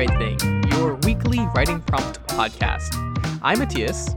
[0.00, 2.88] Right Thing, your weekly writing prompt podcast.
[3.42, 4.08] I'm Matthias.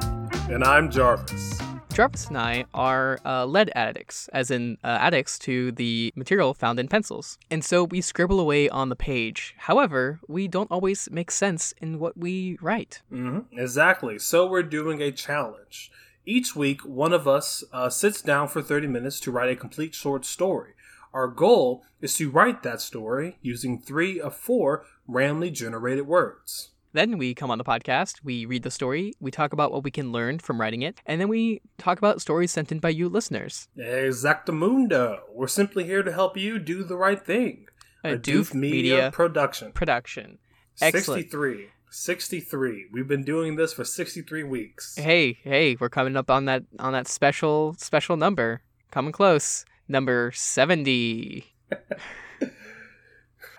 [0.49, 1.59] And I'm Jarvis.
[1.93, 6.79] Jarvis and I are uh, lead addicts, as in uh, addicts to the material found
[6.79, 7.37] in pencils.
[7.51, 9.55] And so we scribble away on the page.
[9.57, 13.01] However, we don't always make sense in what we write.
[13.11, 13.59] Mm-hmm.
[13.59, 14.19] Exactly.
[14.19, 15.91] So we're doing a challenge.
[16.25, 19.93] Each week, one of us uh, sits down for 30 minutes to write a complete
[19.93, 20.75] short story.
[21.13, 26.69] Our goal is to write that story using three of four randomly generated words.
[26.93, 29.89] Then we come on the podcast, we read the story, we talk about what we
[29.89, 33.09] can learn from writing it, and then we talk about stories sent in by you
[33.09, 33.67] listeners.
[33.75, 35.21] Exactamundo.
[35.31, 37.65] We're simply here to help you do the right thing.
[38.03, 39.71] A A Doof Doof Media, Media production.
[39.71, 40.37] Production.
[40.79, 41.21] Excellent.
[41.21, 41.69] 63.
[41.89, 42.87] 63.
[42.91, 44.95] We've been doing this for 63 weeks.
[44.95, 48.61] Hey, hey, we're coming up on that on that special special number.
[48.91, 49.65] Coming close.
[49.87, 51.45] Number 70.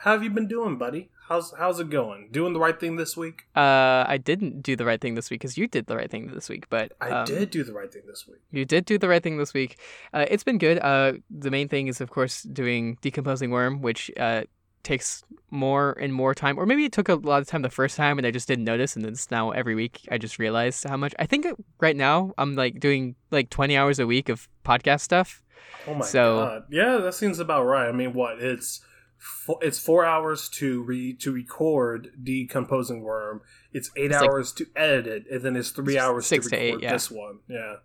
[0.01, 1.11] How have you been doing, buddy?
[1.35, 2.29] How's how's it going?
[2.31, 3.47] Doing the right thing this week?
[3.57, 6.29] Uh I didn't do the right thing this week cuz you did the right thing
[6.33, 8.39] this week, but I um, did do the right thing this week.
[8.53, 9.77] You did do the right thing this week.
[10.13, 10.79] Uh, it's been good.
[10.79, 14.43] Uh, the main thing is, of course, doing decomposing worm, which uh,
[14.85, 16.57] takes more and more time.
[16.57, 18.65] Or maybe it took a lot of time the first time, and I just didn't
[18.73, 18.95] notice.
[18.95, 21.15] And it's now every week I just realized how much.
[21.19, 21.47] I think
[21.81, 25.43] right now I'm like doing like 20 hours a week of podcast stuff.
[25.89, 26.63] Oh my So- god!
[26.71, 27.89] Yeah, that seems about right.
[27.89, 28.81] I mean, what it's
[29.25, 33.41] fo- it's four hours to re to record decomposing worm.
[33.73, 36.51] It's eight It's like- hours to edit it, and then it's three hours six to
[36.51, 36.93] to eight, record yeah.
[36.93, 37.39] this one.
[37.49, 37.77] Yeah,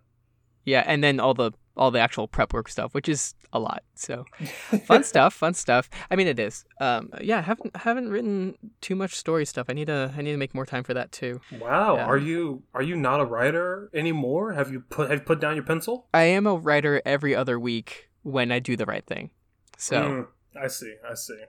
[0.64, 3.82] Yeah, and then all the all the actual prep work stuff, which is a lot.
[3.94, 4.24] So
[4.86, 5.88] fun stuff, fun stuff.
[6.10, 6.64] I mean, it is.
[6.80, 9.66] Um, yeah, I haven't haven't written too much story stuff.
[9.70, 11.40] I need to I need to make more time for that too.
[11.58, 12.04] Wow, Yeah.
[12.04, 14.52] are you are you not a writer anymore?
[14.52, 16.06] Have you put have you put down your pencil?
[16.12, 19.30] I am a writer every other week when I do the right thing.
[19.78, 20.26] So Mm,
[20.58, 21.42] I see, I see.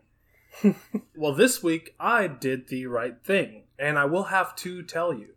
[1.16, 5.30] well, this week I did the right thing, and I will have to tell you,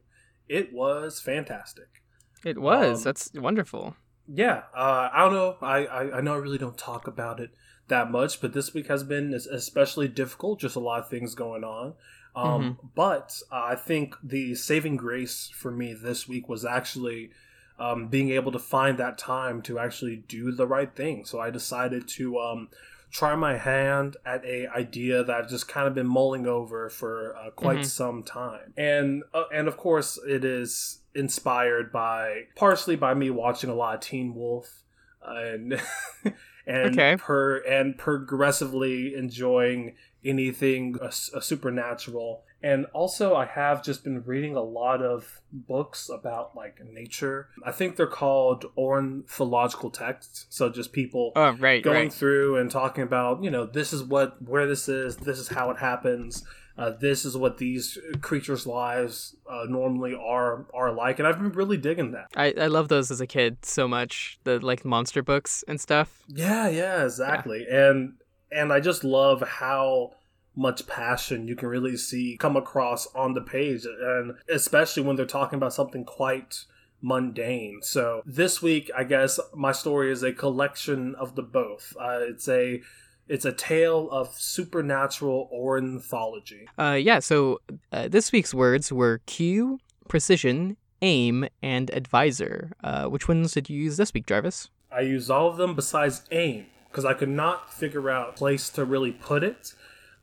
[0.49, 2.03] it was fantastic.
[2.45, 2.99] it was.
[2.99, 3.97] um, That's wonderful.
[4.27, 5.57] Yeah, uh, I don't know.
[5.61, 7.51] I, I I know I really don't talk about it
[7.89, 10.61] that much, but this week has been especially difficult.
[10.61, 11.95] Just a lot of things going on.
[12.35, 17.31] Um, But uh, I think the saving grace for me this week was actually
[17.79, 21.25] um, being able to find that time to actually do the right thing.
[21.27, 22.69] So I decided to um,
[23.15, 27.37] try my hand at a idea that I've just kind of been mulling over for
[27.37, 27.87] uh, quite Mhm.
[27.87, 33.71] some time, and uh, and of course it is inspired by partially by me watching
[33.71, 34.83] a lot of Teen Wolf,
[35.25, 35.81] and
[36.67, 37.17] and Okay.
[37.17, 39.95] per and progressively enjoying
[40.25, 42.43] anything uh, s- uh, supernatural.
[42.65, 47.49] And also, I have just been reading a lot of books about like nature.
[47.63, 50.47] I think they're called ornithological texts.
[50.49, 52.13] So just people Oh, right, going right.
[52.13, 55.71] through and talking about you know this is what where this is this is how
[55.71, 56.45] it happens
[56.77, 61.53] uh, this is what these creatures lives uh, normally are are like and i've been
[61.53, 64.39] really digging that I, I love those as a kid so much.
[64.45, 66.23] The like monster books and stuff.
[66.29, 68.15] yeah yeah exactly and
[68.51, 70.13] and i just love how
[70.57, 75.27] much passion you can really see come across on the page and especially when they're
[75.27, 76.65] talking about something quite
[77.03, 82.19] mundane so this week i guess my story is a collection of the both uh,
[82.21, 82.81] it's a
[83.27, 87.19] it's a tale of supernatural ornithology Uh, yeah.
[87.21, 87.61] So
[87.93, 92.73] uh, this week's words were cue, precision, aim, and advisor.
[92.83, 94.69] Uh, which ones did you use this week, Jarvis?
[94.93, 98.69] I used all of them besides aim because I could not figure out a place
[98.71, 99.73] to really put it.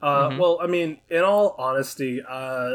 [0.02, 0.40] Uh, Mhm.
[0.40, 2.72] Well, I mean, in all honesty, uh,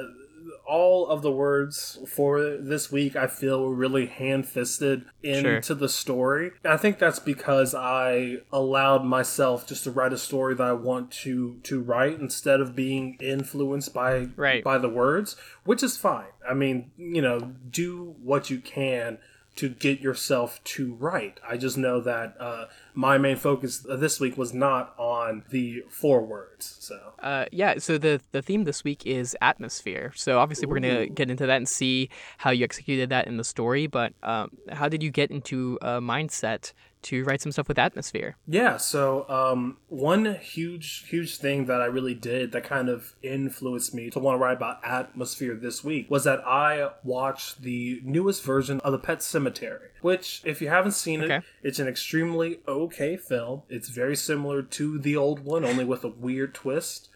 [0.65, 5.77] all of the words for this week I feel were really hand fisted into Sure.
[5.77, 6.53] the story.
[6.65, 10.73] And I think that's because I allowed myself just to write a story that I
[10.73, 14.65] want to to write instead of being influenced by Right.
[14.65, 16.33] by the words, which is fine.
[16.49, 19.19] I mean, you know, do what you can
[19.57, 21.39] to get yourself to write.
[21.49, 26.25] I just know that uh, my main focus this week was not on the four
[26.25, 26.77] words.
[26.81, 27.79] So Uh, yeah.
[27.79, 30.13] So the the theme this week is atmosphere.
[30.17, 32.09] So obviously we're gonna get into that and see
[32.39, 33.87] how you executed that in the story.
[33.87, 36.73] But um, how did you get into a mindset
[37.03, 38.37] to write some stuff with atmosphere?
[38.49, 43.95] yeah, so um, one huge huge thing that I really did that kind of influenced
[43.95, 48.43] me to want to write about atmosphere this week was that I watched the newest
[48.43, 49.91] version of the Pet Sematary.
[50.03, 53.63] Which, if you haven't seen it, it's an extremely okay film.
[53.69, 57.09] It's very similar to the old one, only with a weird twist.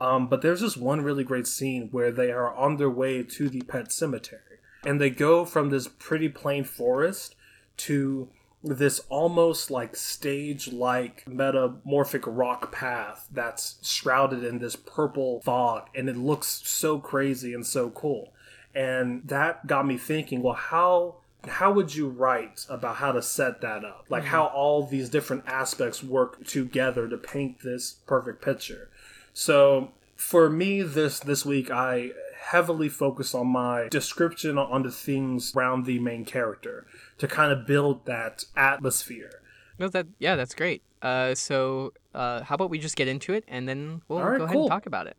[0.00, 3.48] Um, but there's this one really great scene where they are on their way to
[3.48, 4.40] the pet cemetery.
[4.84, 7.34] And they go from this pretty plain forest
[7.78, 8.28] to
[8.62, 16.08] this almost like stage like metamorphic rock path that's shrouded in this purple fog and
[16.08, 18.32] it looks so crazy and so cool
[18.74, 21.14] and that got me thinking well how
[21.48, 24.32] how would you write about how to set that up like mm-hmm.
[24.32, 28.88] how all these different aspects work together to paint this perfect picture
[29.32, 32.10] so for me this this week i
[32.46, 36.86] heavily focused on my description on the things around the main character
[37.18, 39.42] to kind of build that atmosphere.
[39.78, 40.82] No, that yeah, that's great.
[41.02, 44.44] Uh, so uh, how about we just get into it and then we'll right, go
[44.44, 44.62] ahead cool.
[44.62, 45.16] and talk about it.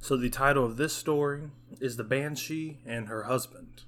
[0.00, 1.50] So the title of this story
[1.80, 3.82] is The Banshee and Her Husband.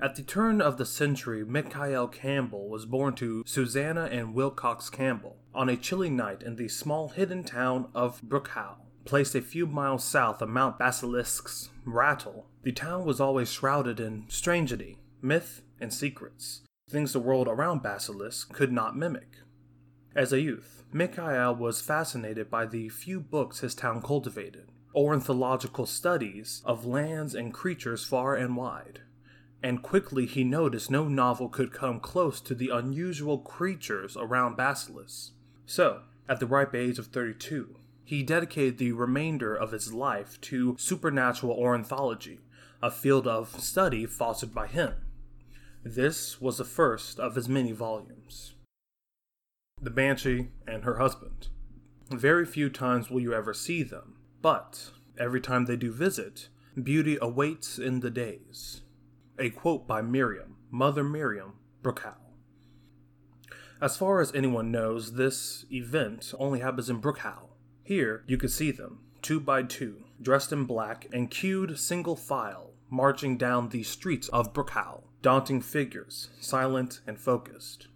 [0.00, 5.38] At the turn of the century, Mikael Campbell was born to Susanna and Wilcox Campbell
[5.54, 8.76] on a chilly night in the small hidden town of Brookhow,
[9.06, 12.46] placed a few miles south of Mount Basilisk's Rattle.
[12.62, 16.60] The town was always shrouded in strangity, myth, and secrets,
[16.90, 19.38] things the world around Basilisk could not mimic.
[20.14, 26.62] As a youth, Mikael was fascinated by the few books his town cultivated, ornithological studies
[26.64, 29.00] of lands and creatures far and wide
[29.62, 35.32] and quickly he noticed no novel could come close to the unusual creatures around Basilisk.
[35.66, 40.76] So, at the ripe age of 32, he dedicated the remainder of his life to
[40.78, 42.40] supernatural ornithology,
[42.82, 44.94] a field of study fostered by him.
[45.82, 48.54] This was the first of his many volumes.
[49.80, 51.48] The Banshee and her husband.
[52.10, 54.15] Very few times will you ever see them,
[54.46, 56.50] but every time they do visit,
[56.80, 58.82] beauty awaits in the days
[59.40, 62.14] a quote by Miriam, Mother Miriam Brookhow.
[63.82, 67.48] As far as anyone knows, this event only happens in Brookhow.
[67.82, 72.70] Here, you can see them, two by two, dressed in black and queued single file,
[72.88, 77.88] marching down the streets of Brookhow, daunting figures, silent and focused.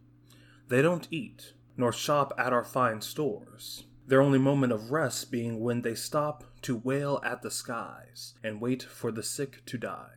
[0.66, 3.84] They don't eat, nor shop at our fine stores.
[4.10, 8.60] Their only moment of rest being when they stop to wail at the skies and
[8.60, 10.14] wait for the sick to die.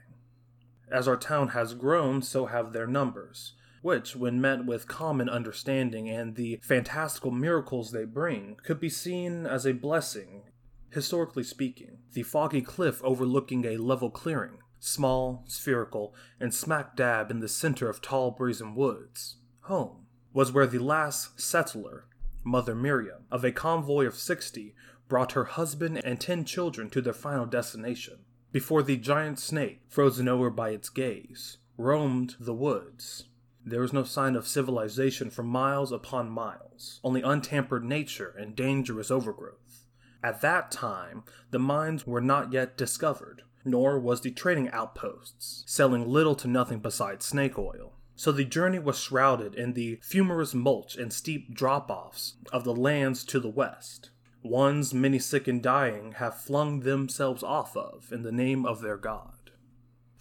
[0.91, 3.53] As our town has grown, so have their numbers,
[3.83, 9.45] which, when met with common understanding and the fantastical miracles they bring, could be seen
[9.45, 10.41] as a blessing.
[10.89, 17.41] Historically speaking, the foggy cliff overlooking a level clearing, small, spherical, and smack dab in
[17.41, 19.35] the center of tall brazen woods,
[19.65, 22.07] home, was where the last settler,
[22.43, 24.75] Mother Miriam, of a convoy of sixty,
[25.07, 28.19] brought her husband and ten children to their final destination
[28.51, 33.25] before the giant snake, frozen over by its gaze, roamed the woods.
[33.65, 39.09] There was no sign of civilization for miles upon miles, only untampered nature and dangerous
[39.09, 39.85] overgrowth.
[40.23, 46.07] At that time, the mines were not yet discovered, nor was the trading outposts, selling
[46.07, 47.93] little to nothing besides snake oil.
[48.23, 52.73] So the journey was shrouded in the fumarous mulch and steep drop offs of the
[52.73, 54.11] lands to the west
[54.41, 58.95] ones many sick and dying have flung themselves off of in the name of their
[58.95, 59.51] God.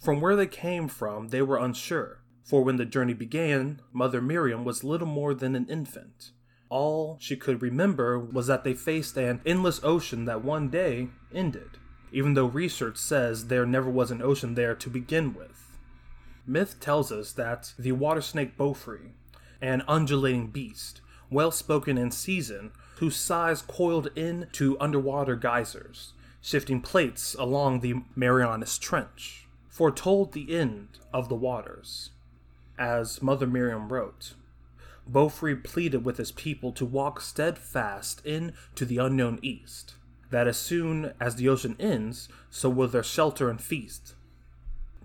[0.01, 4.65] From where they came from, they were unsure, for when the journey began, Mother Miriam
[4.65, 6.31] was little more than an infant.
[6.67, 11.77] All she could remember was that they faced an endless ocean that one day ended,
[12.11, 15.62] even though research says there never was an ocean there to begin with.
[16.45, 19.11] Myth tells us that the water snake Bofri,
[19.61, 27.33] an undulating beast, well spoken in season, whose size coiled into underwater geysers, shifting plates
[27.35, 32.11] along the Marianas Trench, foretold the end of the waters.
[32.77, 34.33] As Mother Miriam wrote,
[35.09, 39.95] Bofri pleaded with his people to walk steadfast into the unknown east,
[40.29, 44.15] that as soon as the ocean ends, so will their shelter and feast.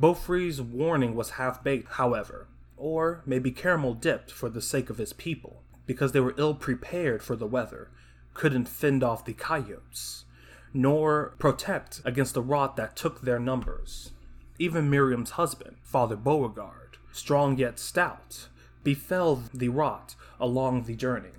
[0.01, 5.13] Bofri's warning was half baked, however, or maybe caramel dipped for the sake of his
[5.13, 7.91] people because they were ill prepared for the weather,
[8.33, 10.25] couldn't fend off the coyotes,
[10.73, 14.13] nor protect against the rot that took their numbers.
[14.59, 18.49] Even Miriam's husband, Father Beauregard, strong yet stout,
[18.85, 21.31] befell the rot along the journey.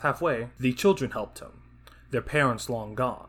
[0.00, 1.60] Halfway, the children helped him,
[2.10, 3.28] their parents long gone.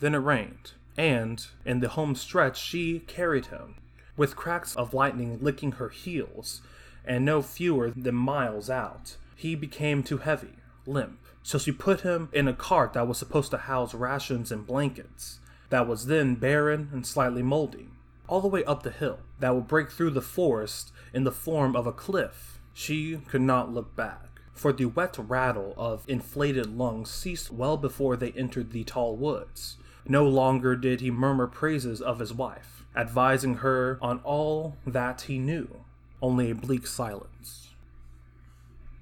[0.00, 3.76] Then it rained, and in the home stretch she carried him,
[4.16, 6.60] with cracks of lightning licking her heels,
[7.04, 10.54] and no fewer than miles out, he became too heavy,
[10.86, 11.18] limp.
[11.42, 15.40] So she put him in a cart that was supposed to house rations and blankets,
[15.68, 17.88] that was then barren and slightly moldy,
[18.28, 21.76] all the way up the hill, that would break through the forest in the form
[21.76, 22.60] of a cliff.
[22.72, 28.16] She could not look back, for the wet rattle of inflated lungs ceased well before
[28.16, 29.76] they entered the tall woods,
[30.08, 35.38] No longer did he murmur praises of his wife, advising her on all that he
[35.38, 35.84] knew,
[36.22, 37.70] only a bleak silence.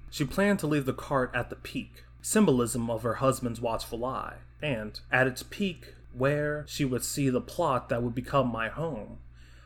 [0.09, 4.35] She planned to leave the cart at the peak, symbolism of her husband's watchful eye,
[4.61, 9.17] and, at its peak, where she would see the plot that would become my home,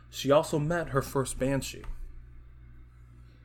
[0.10, 1.84] she also met her first banshee.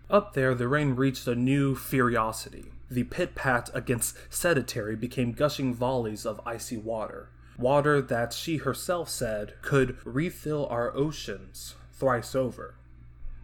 [0.08, 2.66] Up there, the rain reached a new furiosity.
[2.90, 7.30] The pit pat against sedentary became gushing volleys of icy water.
[7.58, 12.74] Water that she herself said could refill our oceans thrice over.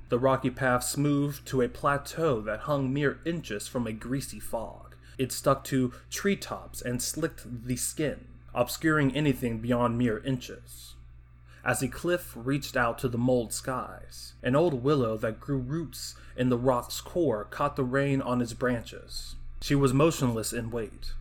[0.09, 4.97] The rocky path smoothed to a plateau that hung mere inches from a greasy fog.
[5.19, 10.95] It stuck to treetops and slicked the skin, obscuring anything beyond mere inches
[11.69, 14.33] as a cliff reached out to the mold skies.
[14.43, 18.55] An old willow that grew roots in the rock's core caught the rain on its
[18.55, 19.37] branches.
[19.61, 21.13] She was motionless in wait,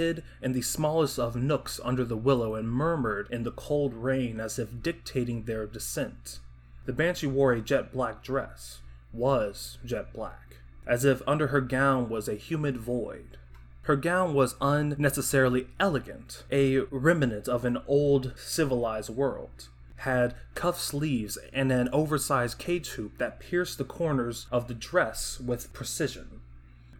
[0.00, 4.40] hid in the smallest of nooks under the willow and murmured in the cold rain
[4.40, 6.38] as if dictating their descent.
[6.86, 8.80] The banshee wore a jet black dress,
[9.12, 13.36] was jet black, as if under her gown was a humid void.
[13.82, 19.68] Her gown was unnecessarily elegant, a remnant of an old civilized world.
[19.96, 25.38] Had cuff sleeves and an oversized cage hoop that pierced the corners of the dress
[25.38, 26.39] with precision.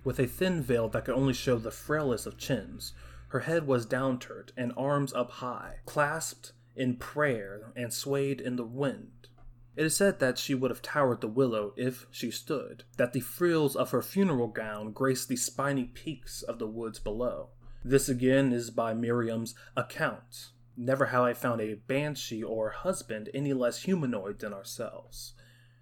[0.02, 2.94] With a thin veil that could only show the frailest of chins,
[3.28, 8.64] her head was downturned and arms up high, clasped in prayer and swayed in the
[8.64, 9.28] wind.
[9.76, 13.20] It is said that she would have towered the willow if she stood, that the
[13.20, 17.50] frills of her funeral gown graced the spiny peaks of the woods below.
[17.84, 20.50] This again is by Miriam's account.
[20.76, 25.34] Never have I found a banshee or husband any less humanoid than ourselves.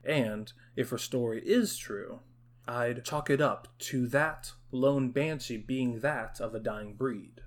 [0.04, 2.20] And, if her story is true,
[2.68, 7.40] I'd chalk it up to that lone banshee being that of a dying breed.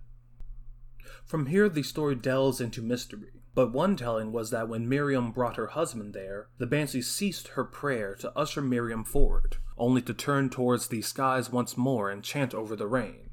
[1.23, 3.41] From here, the story delves into mystery.
[3.53, 7.65] But one telling was that when Miriam brought her husband there, the Banshee ceased her
[7.65, 12.53] prayer to usher Miriam forward, only to turn towards the skies once more and chant
[12.53, 13.29] over the rain.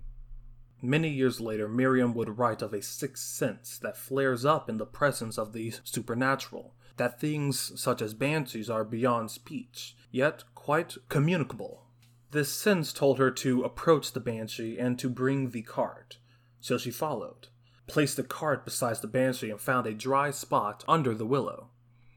[0.83, 4.87] Many years later, Miriam would write of a sixth sense that flares up in the
[4.87, 11.87] presence of the supernatural, that things such as banshees are beyond speech, yet quite communicable.
[12.33, 16.19] This sense told her to approach the banshee and to bring the cart,
[16.61, 17.49] so she followed
[17.87, 21.71] placed the cart beside the banshee and found a dry spot under the willow.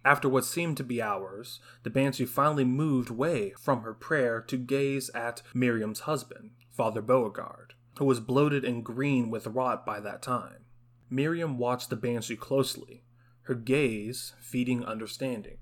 [0.03, 4.57] After what seemed to be hours, the banshee finally moved away from her prayer to
[4.57, 10.21] gaze at Miriam's husband, Father Beauregard, who was bloated and green with rot by that
[10.21, 10.65] time.
[11.09, 13.05] Miriam watched the banshee closely,
[13.43, 15.59] her gaze feeding understanding.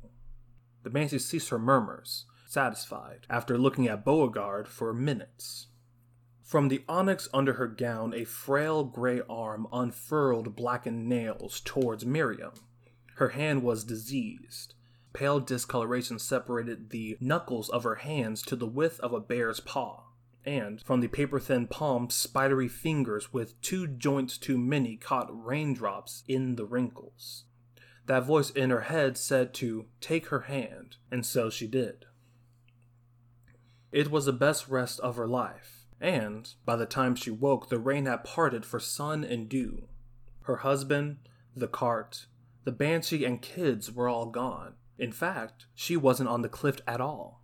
[0.82, 5.68] The banshee ceased her murmurs, satisfied, after looking at Beauregard for minutes.
[6.42, 12.54] From the onyx under her gown, a frail gray arm unfurled blackened nails towards Miriam.
[13.18, 14.74] Her hand was diseased.
[15.14, 20.06] Pale discoloration separated the knuckles of her hands to the width of a bear's paw,
[20.44, 26.24] and from the paper thin palms, spidery fingers with two joints too many caught raindrops
[26.28, 27.44] in the wrinkles.
[28.08, 32.06] That voice in her head said to take her hand, and so she did.
[33.92, 37.80] It was the best rest of her life and by the time she woke, the
[37.80, 39.88] rain had parted for sun and dew.
[40.44, 41.18] Her husband,
[41.56, 42.26] the cart,
[42.64, 44.76] the banshee, and kids were all gone.
[44.98, 47.44] In fact, she wasn't on the cliff at all.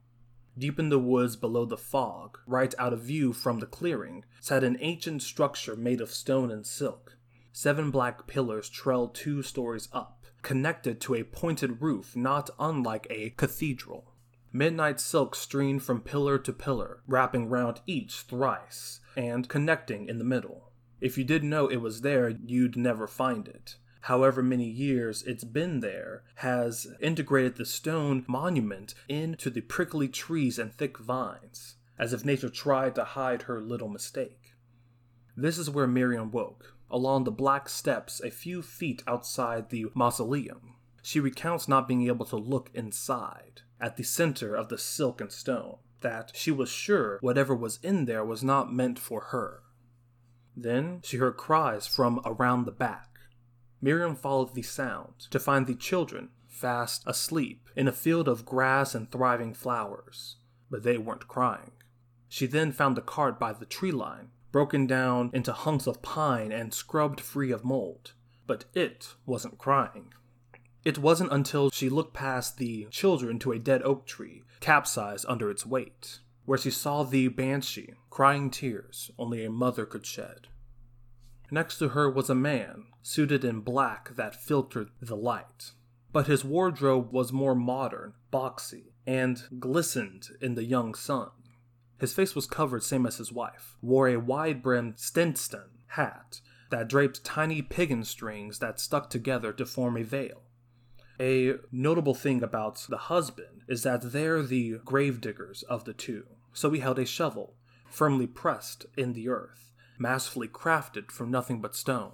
[0.57, 4.63] Deep in the woods below the fog, right out of view from the clearing, sat
[4.63, 7.17] an ancient structure made of stone and silk.
[7.51, 13.31] Seven black pillars trailed two stories up, connected to a pointed roof not unlike a
[13.31, 14.14] cathedral.
[14.55, 20.24] Midnight silk streamed from pillar to pillar, wrapping round each thrice, and connecting in the
[20.24, 20.71] middle.
[21.01, 23.75] If you didn't know it was there, you'd never find it.
[24.03, 30.57] However many years it's been there, has integrated the stone monument into the prickly trees
[30.57, 34.53] and thick vines, as if nature tried to hide her little mistake.
[35.35, 40.75] This is where Miriam woke, along the black steps a few feet outside the mausoleum.
[41.03, 45.32] She recounts not being able to look inside at the center of the silk and
[45.32, 49.63] stone, that she was sure whatever was in there was not meant for her.
[50.55, 53.10] Then she heard cries from around the back.
[53.82, 58.96] Miriam followed the sound to find the children fast asleep in a field of grass
[58.96, 60.38] and thriving flowers,
[60.72, 61.72] but they weren't crying.
[62.29, 66.51] She then found the cart by the tree line, broken down into hunks of pine
[66.51, 68.13] and scrubbed free of mold,
[68.48, 70.13] but it wasn't crying.
[70.86, 75.50] It wasn't until she looked past the children to a dead oak tree, capsized under
[75.50, 80.48] its weight, where she saw the banshee crying tears only a mother could shed.
[81.50, 85.72] Next to her was a man, suited in black that filtered the light.
[86.12, 91.32] But his wardrobe was more modern, boxy, and glistened in the young sun.
[92.00, 97.24] His face was covered same as his wife, wore a wide-brimmed Stetson hat that draped
[97.24, 100.44] tiny piggin strings that stuck together to form a veil.
[101.19, 106.72] A notable thing about the husband is that they're the gravediggers of the two, so
[106.72, 107.55] he held a shovel,
[107.89, 112.13] firmly pressed in the earth, masterfully crafted from nothing but stone.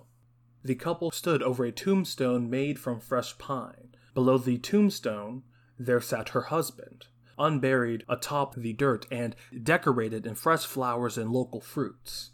[0.64, 3.96] The couple stood over a tombstone made from fresh pine.
[4.14, 5.44] Below the tombstone,
[5.80, 7.08] there sat her husband,
[7.40, 12.30] unburied atop the dirt and decorated in fresh flowers and local fruits.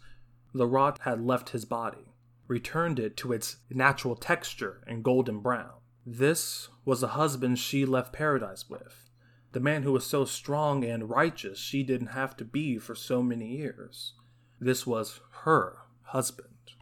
[0.52, 2.12] The rot had left his body,
[2.46, 5.78] returned it to its natural texture and golden brown.
[6.10, 9.10] This was the husband she left paradise with,
[9.52, 13.22] the man who was so strong and righteous she didn't have to be for so
[13.22, 14.14] many years.
[14.58, 16.72] This was her husband.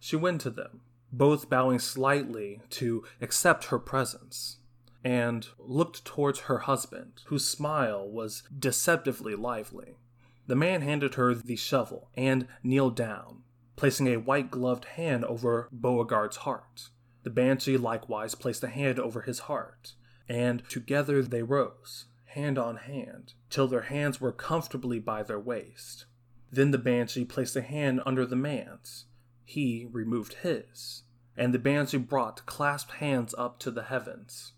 [0.00, 0.80] She went to them,
[1.12, 4.56] both bowing slightly to accept her presence,
[5.04, 9.98] and looked towards her husband, whose smile was deceptively lively.
[10.46, 13.42] The man handed her the shovel and kneeled down,
[13.76, 16.88] placing a white gloved hand over Beauregard's heart.
[17.26, 19.94] The banshee likewise placed a hand over his heart,
[20.28, 26.04] and together they rose, hand on hand, till their hands were comfortably by their waist.
[26.52, 29.06] Then the banshee placed a hand under the man's.
[29.44, 31.02] He removed his,
[31.36, 34.52] and the banshee brought clasped hands up to the heavens.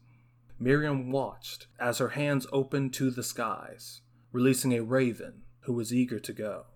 [0.61, 6.21] Miriam watched as her hands opened to the skies, releasing a raven who was eager
[6.21, 6.67] to go.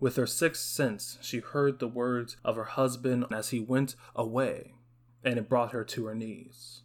[0.00, 4.74] With her sixth sense, she heard the words of her husband as he went away,
[5.22, 6.82] and it brought her to her knees.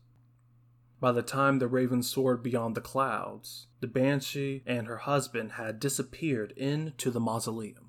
[1.00, 5.80] By the time the raven soared beyond the clouds, the banshee and her husband had
[5.80, 7.86] disappeared into the mausoleum.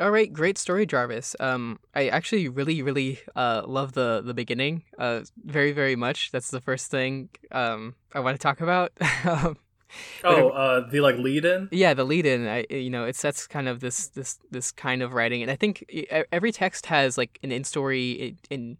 [0.00, 1.36] All right, great story, Jarvis.
[1.40, 4.84] Um, I actually really, really uh love the the beginning.
[4.98, 6.30] Uh, very, very much.
[6.32, 8.92] That's the first thing um I want to talk about.
[10.24, 11.68] oh, uh, the like lead in.
[11.70, 12.46] Yeah, the lead in.
[12.46, 15.56] I you know it sets kind of this this this kind of writing, and I
[15.56, 15.84] think
[16.32, 18.76] every text has like an in story in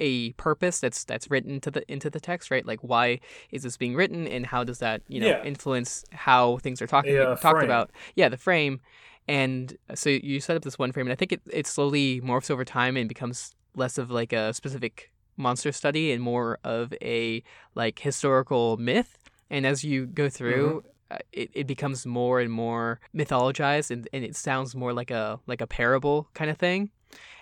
[0.00, 2.66] a purpose that's that's written to the into the text, right?
[2.66, 3.20] Like why
[3.50, 5.44] is this being written, and how does that you know yeah.
[5.44, 7.64] influence how things are talking a, uh, talked frame.
[7.64, 7.90] about?
[8.16, 8.80] Yeah, the frame.
[9.28, 12.50] And so you set up this one frame, and I think it, it slowly morphs
[12.50, 17.42] over time and becomes less of like a specific monster study and more of a
[17.74, 19.19] like historical myth.
[19.50, 21.14] And as you go through, mm-hmm.
[21.14, 25.40] uh, it, it becomes more and more mythologized, and, and it sounds more like a
[25.46, 26.90] like a parable kind of thing.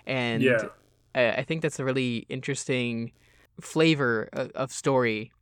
[0.06, 0.64] And yeah.
[1.14, 3.12] I, I think that's a really interesting
[3.60, 5.32] flavor of, of story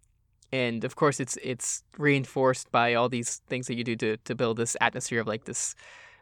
[0.52, 4.34] and of course it's it's reinforced by all these things that you do to, to
[4.34, 5.74] build this atmosphere of like this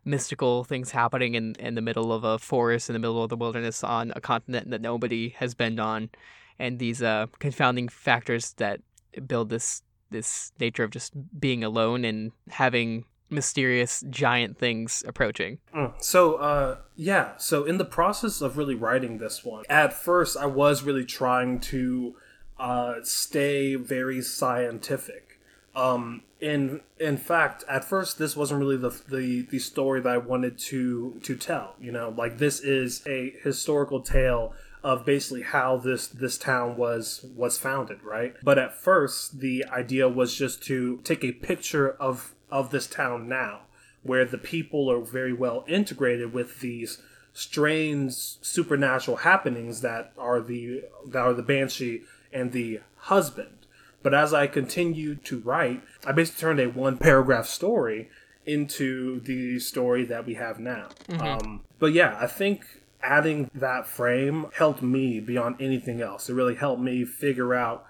[0.05, 3.37] mystical things happening in, in the middle of a forest in the middle of the
[3.37, 6.11] wilderness on a continent that nobody has been on
[6.59, 8.81] and these uh, confounding factors that
[9.27, 9.83] build this
[10.15, 15.59] this nature of just being alone and having mysterious giant things approaching.
[15.75, 15.93] Mm.
[16.03, 17.37] So, uh, yeah.
[17.37, 21.61] So, in the process of really writing this one, at first I was really trying
[21.61, 22.17] to
[22.59, 25.35] uh, stay very scientific
[25.77, 30.19] um, in in fact, at first, this wasn't really the, the the story that I
[30.19, 31.75] wanted to to tell.
[31.81, 34.53] You know, like this is a historical tale
[34.85, 38.35] of basically how this this town was was founded, right?
[38.43, 43.29] But at first, the idea was just to take a picture of of this town
[43.29, 43.63] now,
[44.03, 50.85] where the people are very well integrated with these strange supernatural happenings that are the
[51.07, 53.55] that are the banshee and the husband
[54.05, 58.11] but as I continued to write, I basically turned a one paragraph story
[58.45, 60.89] into the story that we have now.
[61.09, 61.23] Mm-hmm.
[61.23, 66.29] Um, but yeah, I think adding that frame helped me beyond anything else.
[66.29, 67.87] It really helped me figure out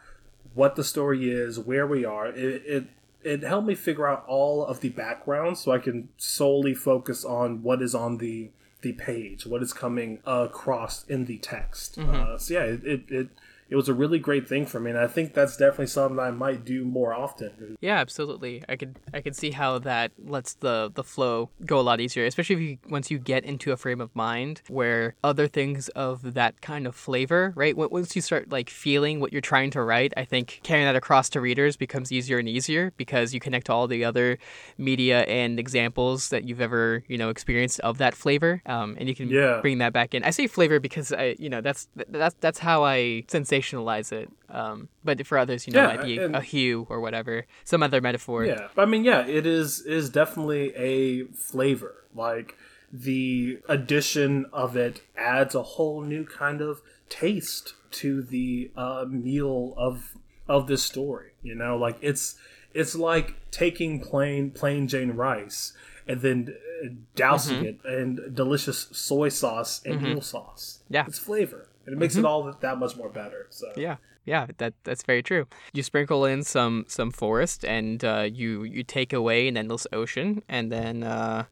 [0.54, 2.26] what the story is, where we are.
[2.28, 2.84] It, it
[3.22, 7.62] it helped me figure out all of the background so I can solely focus on
[7.62, 8.50] what is on the
[8.82, 11.98] the page, what is coming across in the text.
[11.98, 12.34] Mm-hmm.
[12.34, 13.28] Uh, so yeah, it, it, it
[13.74, 16.30] it was a really great thing for me and i think that's definitely something i
[16.30, 17.76] might do more often.
[17.80, 18.62] Yeah absolutely.
[18.68, 22.24] I could i could see how that lets the the flow go a lot easier
[22.24, 26.34] especially if you once you get into a frame of mind where other things of
[26.34, 27.76] that kind of flavor right?
[27.76, 31.28] Once you start like feeling what you're trying to write i think carrying that across
[31.30, 34.38] to readers becomes easier and easier because you connect to all the other
[34.78, 39.16] media and examples that you've ever you know experienced of that flavor um, and you
[39.16, 39.58] can yeah.
[39.60, 40.22] bring that back in.
[40.22, 44.30] I say flavor because i you know that's that's that's how i sensationalize sensationalize it.
[44.48, 47.46] Um, but for others, you know, Yeah, it might be and- a hue or whatever,
[47.64, 48.44] some other metaphor.
[48.44, 52.04] Yeah, I mean, yeah, it is is definitely a flavor.
[52.14, 52.56] Like
[52.92, 59.74] the addition of it adds a whole new kind of taste to the uh, meal
[59.76, 60.14] of
[60.48, 61.32] of this story.
[61.42, 62.36] You know, like it's
[62.72, 65.72] it's like taking plain plain Jane rice
[66.06, 70.80] and then uh, dousing it in delicious soy sauce and eel sauce.
[70.90, 71.04] Yeah.
[71.06, 73.46] it's flavor, and it makes it all that much more better.
[73.50, 75.46] So Yeah, yeah, that that's very true.
[75.72, 80.42] You sprinkle in some some forest, and uh, you you take away an endless ocean,
[80.48, 81.44] and then uh,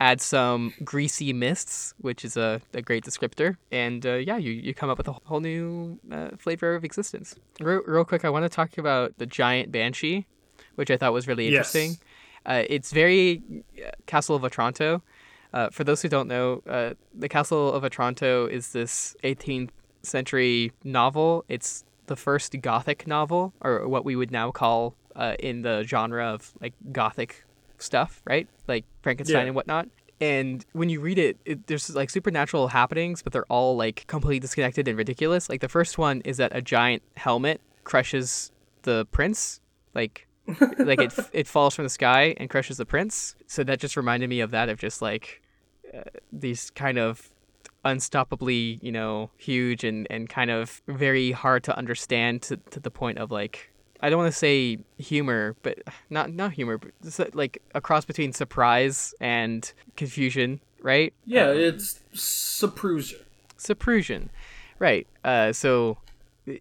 [0.00, 4.74] add some greasy mists, which is a, a great descriptor, and uh, yeah, you, you
[4.74, 7.36] come up with a whole new uh, flavor of existence.
[7.60, 10.26] Real, real quick, I want to talk about the giant banshee,
[10.74, 11.74] which I thought was really Yes.
[11.74, 11.98] interesting.
[12.46, 13.42] Uh, it's very
[13.78, 15.02] uh, Castle of Otranto.
[15.54, 19.70] Uh, for those who don't know, uh, the Castle of Otranto is this 18th
[20.02, 21.44] century novel.
[21.48, 26.26] It's the first Gothic novel, or what we would now call uh, in the genre
[26.26, 27.44] of like Gothic
[27.78, 28.48] stuff, right?
[28.66, 29.46] Like Frankenstein Yeah.
[29.46, 29.88] and whatnot.
[30.20, 34.40] And when you read it, it, there's like supernatural happenings, but they're all like completely
[34.40, 35.48] disconnected and ridiculous.
[35.48, 38.50] Like the first one is that a giant helmet crushes
[38.82, 39.60] the prince,
[39.94, 40.26] like
[40.78, 43.34] like it it falls from the sky and crushes the prince.
[43.46, 45.40] So that just reminded me of that of just like
[46.32, 47.30] these kind of
[47.84, 52.90] unstoppably, you know, huge and and kind of very hard to understand to to the
[52.90, 55.78] point of like I don't want to say humor, but
[56.10, 61.12] not not humor, but like a cross between surprise and confusion, right?
[61.24, 63.22] yeah, it's Saprusia.
[63.56, 64.30] Saprusion,
[64.78, 65.06] right?
[65.24, 65.98] Uh, so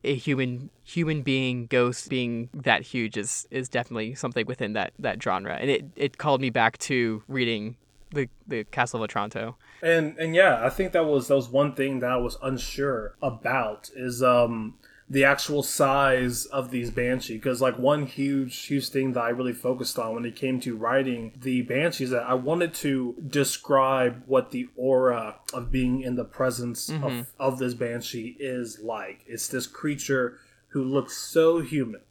[0.04, 5.22] a human human being ghost being that huge is is definitely something within that that
[5.22, 7.76] genre, and it it called me back to reading
[8.14, 9.58] the the Castle of Otranto.
[9.82, 13.16] And and yeah, I think that was that was one thing that I was unsure
[13.22, 14.76] about is um
[15.10, 19.54] the actual size of these banshee because like one huge huge thing that I really
[19.54, 24.52] focused on when it came to writing the banshees that I wanted to describe what
[24.52, 29.24] the aura of being in the presence of, of this banshee is like.
[29.28, 32.02] It's this creature who looks so human.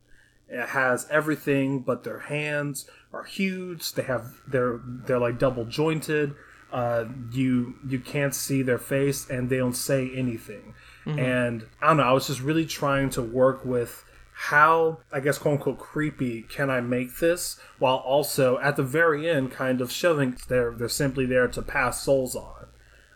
[0.53, 3.93] It has everything, but their hands are huge.
[3.95, 6.35] They have they're they're like double jointed.
[6.71, 10.75] Uh, you you can't see their face, and they don't say anything.
[11.19, 12.05] And I don't know.
[12.05, 16.71] I was just really trying to work with how I guess quote unquote creepy can
[16.71, 21.27] I make this, while also at the very end kind of showing they're they're simply
[21.27, 22.67] there to pass souls on.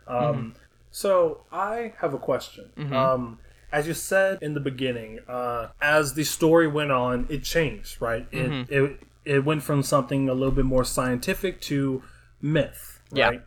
[0.07, 0.55] Um,
[0.91, 2.65] So I have a question.
[2.93, 3.39] Um,
[3.71, 8.27] as you said in the beginning, uh, as the story went on, it changed, right?
[8.31, 12.01] It, it it went from something a little bit more scientific to
[12.41, 13.27] myth, Yeah.
[13.29, 13.41] right?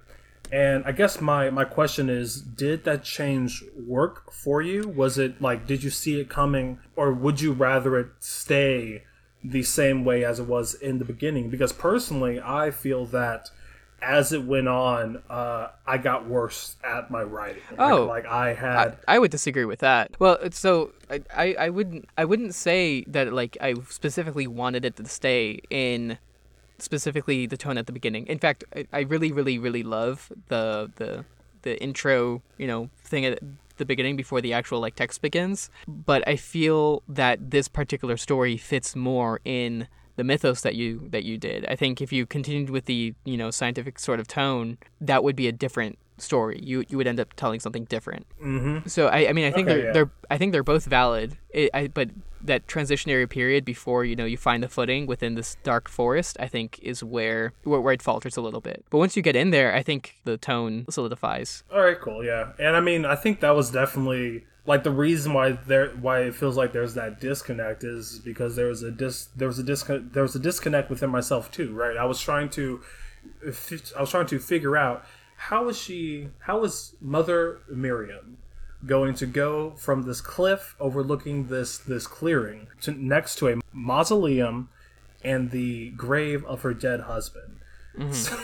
[0.52, 4.88] And I guess my my question is, did that change work for you?
[4.88, 9.04] Was it like, did you see it coming, or would you rather it stay
[9.42, 11.48] the same way as it was in the beginning?
[11.50, 13.50] Because personally, I feel that
[14.02, 17.62] as it went on, uh, I got worse at my writing.
[17.78, 18.04] Oh.
[18.04, 18.96] like, I I, had.
[19.06, 20.16] I would disagree with that.
[20.18, 24.96] Well, so I, I, I wouldn't I wouldn't say that like I specifically wanted it
[24.96, 26.18] to stay in
[26.78, 28.26] specifically the tone at the beginning.
[28.26, 31.24] In fact, I, I really really really love the the
[31.62, 33.38] the intro you know thing at
[33.76, 35.70] the beginning before the actual like text begins.
[35.86, 39.88] But I feel that this particular story fits more in
[40.20, 41.64] the mythos that you that you did.
[41.66, 45.34] I think if you continued with the you know scientific sort of tone, that would
[45.34, 46.60] be a different story.
[46.62, 48.26] You you would end up telling something different.
[48.38, 49.92] hmm So I, I mean I think Okay, they're, yeah.
[49.94, 51.38] they're I think they're both valid.
[51.60, 52.10] It, I, but
[52.42, 56.48] that transitionary period before you know you find the footing within this dark forest, I
[56.54, 58.84] think is where, where where it falters a little bit.
[58.90, 61.64] But once you get in there, I think the tone solidifies.
[61.72, 62.52] All right, cool, yeah.
[62.58, 66.34] And I mean, I think that was definitely like the reason why there why it
[66.34, 70.12] feels like there's that disconnect is because there was a dis there was a disconnect
[70.12, 71.96] there was a disconnect within myself too, right?
[71.96, 72.80] I was trying to
[73.44, 75.04] I was trying to figure out
[75.36, 78.38] how is she how is Mother Miriam
[78.86, 84.68] going to go from this cliff overlooking this this clearing to next to a mausoleum
[85.22, 87.56] and the grave of her dead husband.
[87.98, 88.12] Mm-hmm.
[88.12, 88.38] So,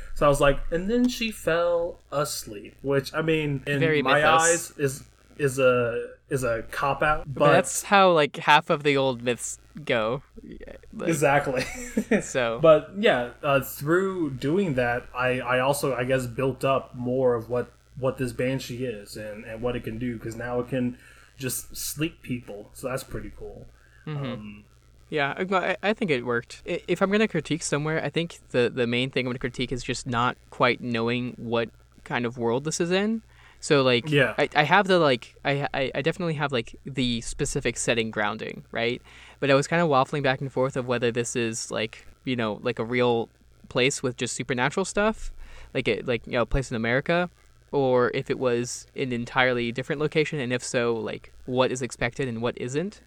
[0.14, 4.20] so I was like, and then she fell asleep, which I mean, in Very my
[4.20, 4.40] mythos.
[4.40, 5.04] eyes is
[5.38, 9.22] is a is a cop out, but, But that's how like half of the old
[9.22, 10.22] myths go.
[10.94, 11.64] Like, exactly.
[12.22, 17.34] So but yeah, uh, through doing that, I I also I guess built up more
[17.34, 20.68] of what what this banshee is and and what it can do because now it
[20.68, 20.96] can
[21.38, 23.66] just sleep people, so that's pretty cool.
[24.06, 24.64] Um,
[25.10, 26.62] Yeah, I- I, I think it worked.
[26.64, 29.82] If I'm gonna critique somewhere, I think the the main thing I'm gonna critique is
[29.84, 31.68] just not quite knowing what
[32.04, 33.22] kind of world this is in.
[33.62, 34.34] So like, Yeah.
[34.36, 38.64] I, I have the like, I, I I definitely have like the specific setting grounding,
[38.72, 39.00] right?
[39.40, 42.36] But I was kind of waffling back and forth of whether this is like, you
[42.36, 43.28] know, like a real
[43.68, 45.32] place with just supernatural stuff,
[45.74, 47.30] like it, like you know, a place in America,
[47.70, 52.26] or if it was an entirely different location, and if so, like what is expected
[52.28, 53.00] and what isn't.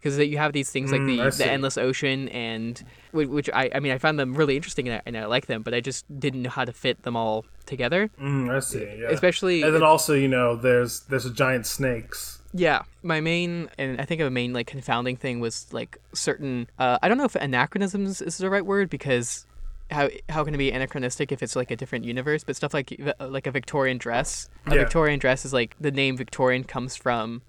[0.00, 2.82] Because you have these things like Mm, the, the endless ocean and
[3.12, 5.62] which I, I mean I found them really interesting and I, and I like them,
[5.62, 8.10] but I just didn't know how to fit them all together.
[8.20, 8.84] Mm, I see.
[8.98, 9.08] Yeah.
[9.10, 12.38] Especially and then also, you know, there's there's a giant snakes.
[12.52, 16.68] Yeah, my main and I think a main like confounding thing was like certain.
[16.78, 19.46] Uh, I don't know if anachronisms is the right word because
[19.90, 22.42] how how can it be anachronistic if it's like a different universe?
[22.42, 24.48] But stuff like like a Victorian dress.
[24.66, 24.80] A Yeah.
[24.82, 27.42] Victorian dress is like the name Victorian comes from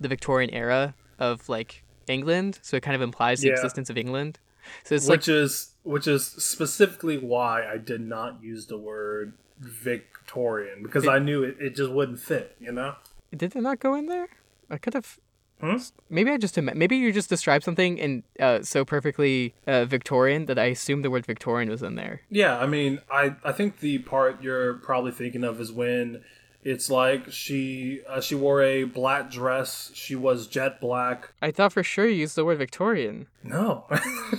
[0.00, 3.54] the Victorian era of like England, so it kind of implies the Yeah.
[3.54, 4.38] existence of England.
[4.84, 9.32] So it's like which is which is specifically why I did not use the word
[9.58, 12.56] Victorian because I knew it, it just wouldn't fit.
[12.60, 12.94] You know.
[13.34, 14.28] did it not go in there?
[14.70, 15.18] I could have.
[15.60, 15.76] Hmm?
[16.08, 20.56] Maybe I just maybe you just described something in uh, so perfectly uh, Victorian that
[20.58, 22.20] I assumed the word Victorian was in there.
[22.30, 26.22] Yeah, I mean, I I think the part you're probably thinking of is when
[26.70, 29.90] it's like she uh, she wore a black dress.
[29.94, 31.32] She was jet black.
[31.40, 33.26] I thought for sure you used the word Victorian.
[33.42, 33.84] No.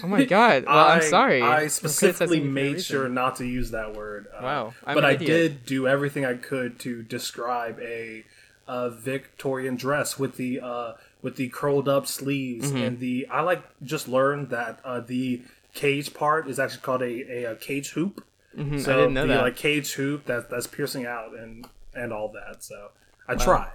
[0.04, 0.66] Oh my god!
[0.66, 1.42] Well, I'm sorry.
[1.42, 4.28] I specifically criticizing you for a made sure not to use that word.
[4.38, 5.28] Uh, Wow, I'm but I idiot.
[5.28, 8.24] did do everything I could to describe a,
[8.68, 12.78] a Victorian dress with the uh, with the curled up sleeves Mm-hmm.
[12.84, 13.28] and the.
[13.32, 15.42] I like just learned that uh, the
[15.74, 17.06] cage part is actually called a,
[17.46, 18.24] a, a cage hoop.
[18.58, 19.44] Mhm, So I didn't know the that.
[19.44, 21.68] like cage hoop that that's piercing out and
[22.00, 22.64] and all that.
[22.64, 22.92] So
[23.28, 23.72] I tried.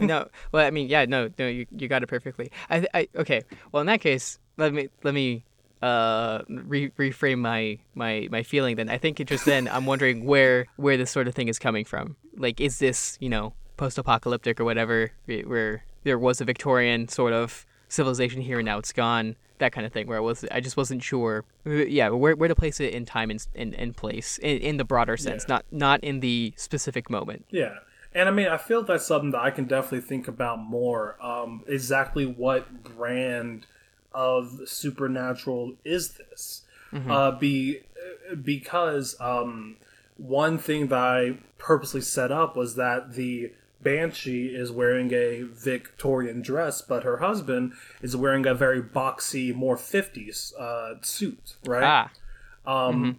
[0.00, 2.50] no, well, I mean, yeah, no, no, you, you got it perfectly.
[2.70, 3.42] I, I, okay.
[3.72, 5.44] Well, in that case, let me let me
[5.82, 8.76] uh re- reframe my my my feeling.
[8.76, 11.58] Then I think it just then I'm wondering where where this sort of thing is
[11.58, 12.16] coming from.
[12.36, 17.66] Like, is this you know post-apocalyptic or whatever, where there was a Victorian sort of
[17.88, 19.36] civilization here and now it's gone.
[19.58, 21.42] That kind of thing, where I was, I just wasn't sure.
[21.64, 24.84] Yeah, where, where to place it in time and in, in place, in, in the
[24.84, 25.54] broader sense, Yeah.
[25.54, 27.46] not not in the specific moment.
[27.50, 27.76] Yeah.
[28.14, 31.16] And I mean, I feel that's something that I can definitely think about more.
[31.24, 33.66] Um, exactly what brand
[34.12, 36.62] of supernatural is this?
[37.08, 37.80] Uh, be
[38.42, 39.76] because um,
[40.16, 43.52] one thing that I purposely set up was that the
[43.86, 47.72] Banshee is wearing a Victorian dress, but her husband
[48.02, 51.84] is wearing a very boxy, more fifties uh, suit, right?
[51.84, 52.10] Ah,
[52.66, 53.18] Um,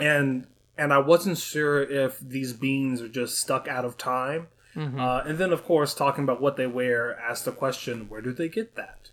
[0.00, 0.46] and
[0.78, 4.48] and I wasn't sure if these beings are just stuck out of time.
[4.74, 8.32] Uh, and then, of course, talking about what they wear, asked the question, where do
[8.32, 9.10] they get that?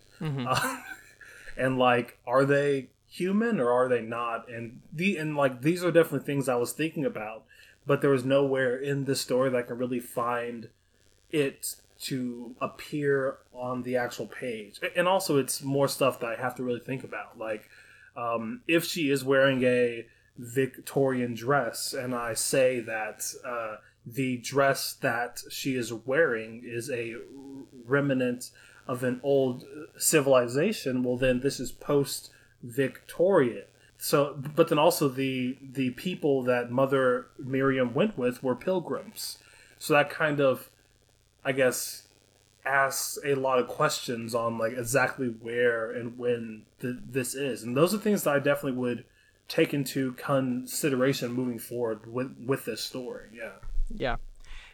[0.48, 0.80] Uh,
[1.56, 4.48] and like, are they human or are they not?
[4.48, 7.44] And the and like these are definitely things I was thinking about,
[7.86, 10.68] but there was nowhere in this story that I could really find
[11.34, 14.80] it to appear on the actual page.
[14.96, 17.68] And also, it's more stuff that I have to really think about, like
[18.16, 24.94] um, if she is wearing a Victorian dress, and I say that uh, the dress
[25.00, 27.14] that she is wearing is a
[27.86, 28.50] remnant
[28.86, 29.64] of an old
[29.96, 32.30] civilization, well, then this is post
[32.62, 33.64] Victorian.
[33.96, 39.38] So, but then also the the people that Mother Miriam went with were pilgrims.
[39.78, 40.70] So that kind of,
[41.44, 42.08] I guess,
[42.64, 47.76] asks a lot of questions on like exactly where and when th- this is, and
[47.76, 49.04] those are things that I definitely would
[49.48, 53.28] take into consideration moving forward with with this story.
[53.32, 53.52] Yeah.
[53.94, 54.16] Yeah,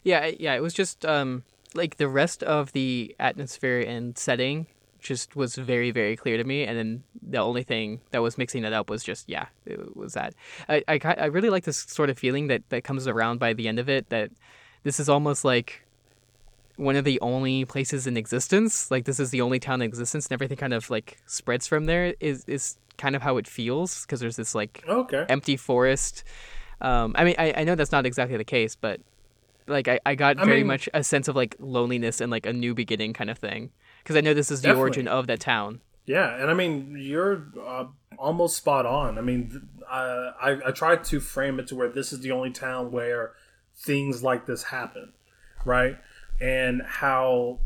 [0.04, 0.54] yeah, yeah.
[0.54, 1.42] It was just um
[1.74, 4.66] like the rest of the atmosphere and setting
[5.00, 8.64] just was very very clear to me, and then the only thing that was mixing
[8.64, 10.34] it up was just yeah, it was that.
[10.68, 13.66] I I, I really like this sort of feeling that that comes around by the
[13.66, 14.30] end of it that
[14.82, 15.84] this is almost like
[16.80, 18.90] one of the only places in existence.
[18.90, 21.84] Like this is the only town in existence, and everything kind of like spreads from
[21.84, 22.14] there.
[22.20, 25.24] Is is kind of how it feels because there's this like Okay.
[25.28, 26.24] empty forest.
[26.80, 29.00] Um, I mean, I, I know that's not exactly the case, but
[29.66, 32.46] like I, I got I very mean- much a sense of like loneliness and like
[32.46, 33.70] a new beginning kind of thing
[34.02, 35.80] because I know this is the origin of that town.
[36.06, 37.84] Yeah, and I mean you're uh,
[38.18, 39.18] almost spot on.
[39.18, 42.32] I mean, th- uh, I I tried to frame it to where this is the
[42.32, 43.32] only town where
[43.76, 45.12] things like this happen,
[45.64, 45.96] right?
[46.40, 47.58] And how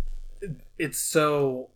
[0.79, 1.71] it's so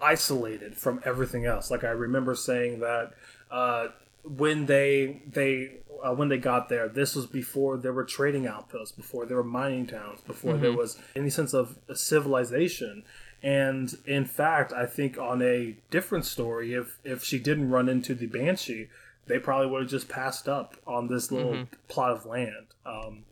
[0.00, 1.70] isolated from everything else.
[1.70, 3.12] Like I remember saying that
[3.50, 3.88] uh,
[4.24, 8.92] when they they uh, when they got there, this was before there were trading outposts,
[8.96, 13.04] before there were mining towns, before there was any sense of civilization.
[13.42, 18.14] And in fact, I think on a different story, if if she didn't run into
[18.14, 18.88] the banshee,
[19.26, 22.66] they probably would have just passed up on this little plot of land.
[22.84, 23.24] Um,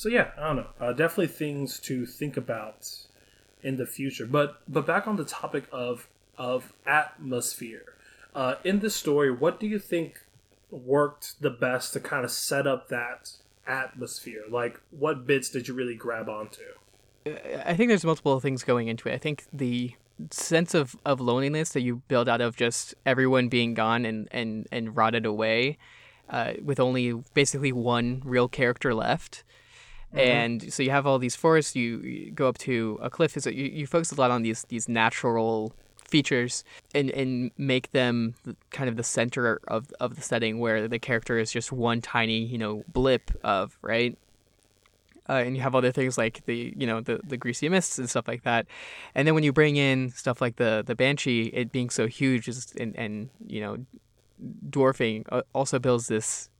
[0.00, 0.66] so yeah, I don't know.
[0.80, 2.88] Uh, definitely things to think about
[3.62, 4.24] in the future.
[4.24, 6.08] But but back on the topic of
[6.38, 7.84] of atmosphere.
[8.34, 10.20] Uh, in this story, what do you think
[10.70, 13.32] worked the best to kind of set up that
[13.66, 14.44] atmosphere?
[14.48, 16.62] Like, what bits did you really grab onto?
[17.26, 19.12] I think there's multiple things going into it.
[19.12, 19.92] I think the
[20.30, 24.66] sense of, of loneliness that you build out of just everyone being gone and, and,
[24.72, 25.76] and rotted away
[26.30, 29.44] uh, with only basically one real character left.
[30.14, 30.18] Mm-hmm.
[30.18, 31.76] And so you have all these forests.
[31.76, 33.36] You, you go up to a cliff.
[33.36, 35.72] Is you, you focus a lot on these these natural
[36.10, 38.34] features and and make them
[38.70, 42.38] kind of the center of of the setting where the character is just one tiny
[42.38, 44.18] you know blip of right
[45.28, 48.10] uh, and you have other things like the you know the the greasy mists and
[48.10, 48.66] stuff like that
[49.14, 52.48] and then when you bring in stuff like the the banshee it being so huge
[52.48, 53.78] is, and and you know
[54.68, 56.50] dwarfing uh, also builds this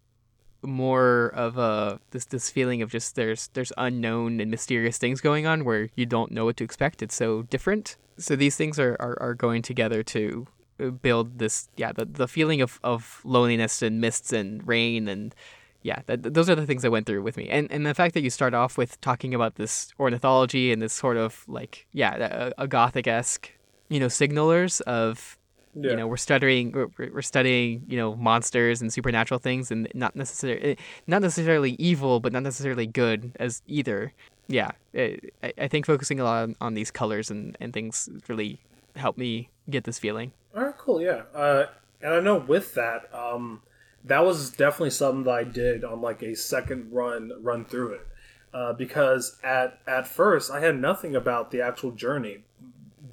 [0.62, 5.46] more of a this this feeling of just there's there's unknown and mysterious things going
[5.46, 7.02] on where you don't know what to expect.
[7.02, 7.96] It's so different.
[8.18, 10.46] So these things are, are, are going together to
[10.78, 15.34] uh, build this yeah the, the feeling of, of loneliness and mists and rain and
[15.82, 17.48] yeah that, those are the things that went through with me.
[17.48, 20.92] And and the fact that you start off with talking about this ornithology and this
[20.92, 23.50] sort of like yeah a, a gothic-esque
[23.88, 25.38] you know signalers of
[25.74, 25.90] yeah.
[25.90, 30.16] you know we're studying we're, we're, studying you know monsters and supernatural things and not
[30.16, 34.12] necessarily not necessarily evil but not necessarily good as either
[34.50, 38.08] yeah, it, I, I think focusing a lot on, on, these colors and, and things
[38.26, 38.60] really
[38.96, 40.32] helped me get this feeling.
[40.54, 41.22] All right, cool, yeah.
[41.32, 41.66] Uh,
[42.02, 43.62] and I know with that, um,
[44.04, 48.06] that was definitely something that I did on like a second run run through it.
[48.52, 52.38] Uh, because at at first I had nothing about the actual journey,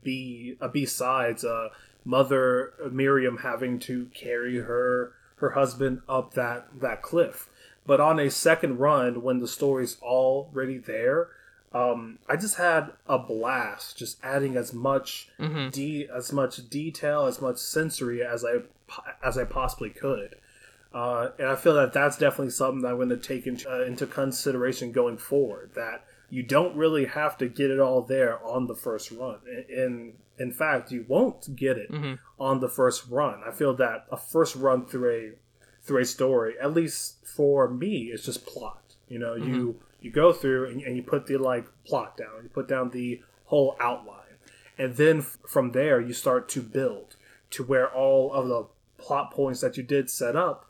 [0.02, 1.70] be uh, besides uh,
[2.08, 7.50] Mother Miriam having to carry her her husband up that that cliff.
[7.86, 11.28] But on a second run, when the story's already there,
[11.74, 15.70] um, I just had a blast, just adding as much mm-hmm.
[15.70, 18.60] de- as much detail, as much sensory as I
[19.22, 20.36] as I possibly could.
[20.94, 23.84] Uh, and I feel that that's definitely something that I'm going to take into, uh,
[23.84, 25.72] into consideration going forward.
[25.76, 29.40] That you don't really have to get it all there on the first run.
[29.70, 32.16] In in fact, you won't get it mm-hmm.
[32.40, 33.42] on the first run.
[33.46, 35.32] I feel that a first run through a
[35.84, 38.96] through a story, at least for me, is just plot.
[39.08, 39.54] You know, mm-hmm.
[39.54, 42.92] you you go through and, and, you put the like plot down, you put down
[42.92, 44.36] the whole outline,
[44.78, 47.16] and then f- from there you start to build
[47.50, 50.70] to where all of the plot points that you did set up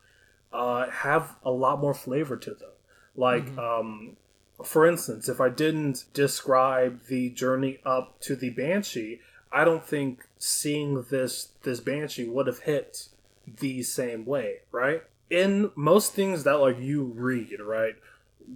[0.54, 2.70] uh, have a lot more flavor to them.
[3.15, 3.60] Like, mm-hmm.
[3.60, 4.17] um,
[4.63, 9.20] for instance, if I didn't describe the journey up to the Banshee,
[9.52, 13.10] I don't think seeing this this Banshee would have hit
[13.46, 15.04] the same way, right?
[15.30, 17.96] In most things that like you read, right?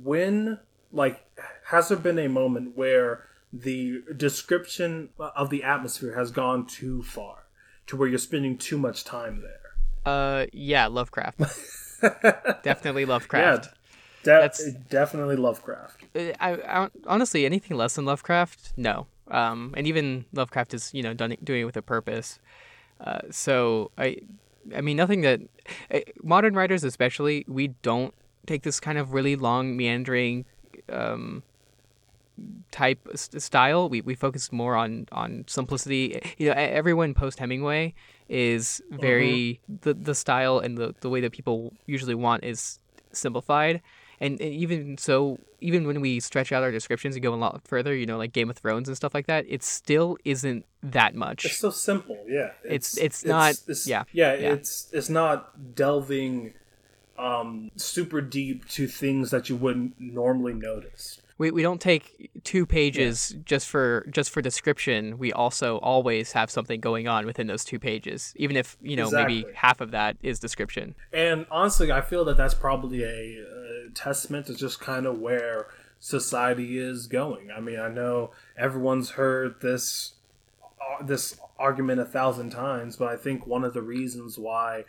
[0.03, 0.59] When
[0.91, 1.23] like
[1.65, 7.45] has there been a moment where the description of the atmosphere has gone too far
[7.87, 10.11] to where you're spending too much time there?
[10.13, 11.39] Uh yeah, Lovecraft.
[12.63, 13.65] definitely Lovecraft.
[13.65, 13.71] Yeah.
[14.23, 16.03] De- That's definitely Lovecraft.
[16.15, 19.07] Uh, I, I, honestly anything less than Lovecraft, no.
[19.29, 22.39] Um, and even Lovecraft is you know done, doing it with a purpose.
[22.99, 24.17] Uh, so I
[24.75, 25.41] I mean, nothing that
[25.89, 28.13] eh, modern writers, especially, we don't
[28.45, 30.45] take this kind of really long, meandering
[30.89, 31.43] um,
[32.71, 33.89] type style.
[33.89, 36.21] We we focus more on on simplicity.
[36.37, 37.93] You know, everyone post Hemingway
[38.29, 39.75] is very mm-hmm.
[39.81, 42.79] the the style and the the way that people usually want is
[43.11, 43.81] simplified
[44.21, 47.95] and, even so, even when we stretch out our descriptions and go a lot further,
[47.95, 51.43] you know, like Game of Thrones and stuff like that, it still isn't that much.
[51.45, 52.51] It's so simple, yeah.
[52.63, 56.53] It's it's, it's not it's, yeah, yeah yeah it's it's not delving
[57.17, 61.21] um, super deep to things that you wouldn't normally notice.
[61.41, 63.41] We, we don't take two pages yeah.
[63.45, 65.17] just for just for description.
[65.17, 69.05] We also always have something going on within those two pages, even if you know
[69.05, 69.41] exactly.
[69.41, 70.93] maybe half of that is description.
[71.11, 75.65] And honestly, I feel that that's probably a, a testament to just kind of where
[75.99, 77.49] society is going.
[77.49, 80.13] I mean, I know everyone's heard this
[80.63, 84.85] uh, this argument a thousand times, but I think one of the reasons why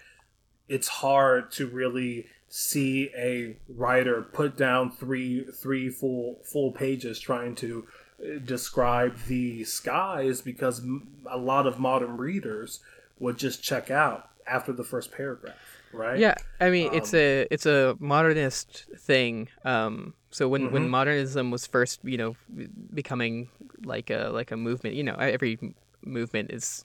[0.69, 7.55] it's hard to really see a writer put down three three full full pages trying
[7.55, 7.87] to
[8.21, 10.85] uh, describe the skies because
[11.31, 12.81] a lot of modern readers
[13.19, 15.55] would just check out after the first paragraph
[15.95, 20.75] right yeah i mean um, it's a it's a modernist thing um so when mm-hmm.
[20.75, 22.37] when modernism was first you know
[22.93, 23.49] becoming
[23.87, 25.59] like a like a movement you know every
[26.05, 26.85] movement is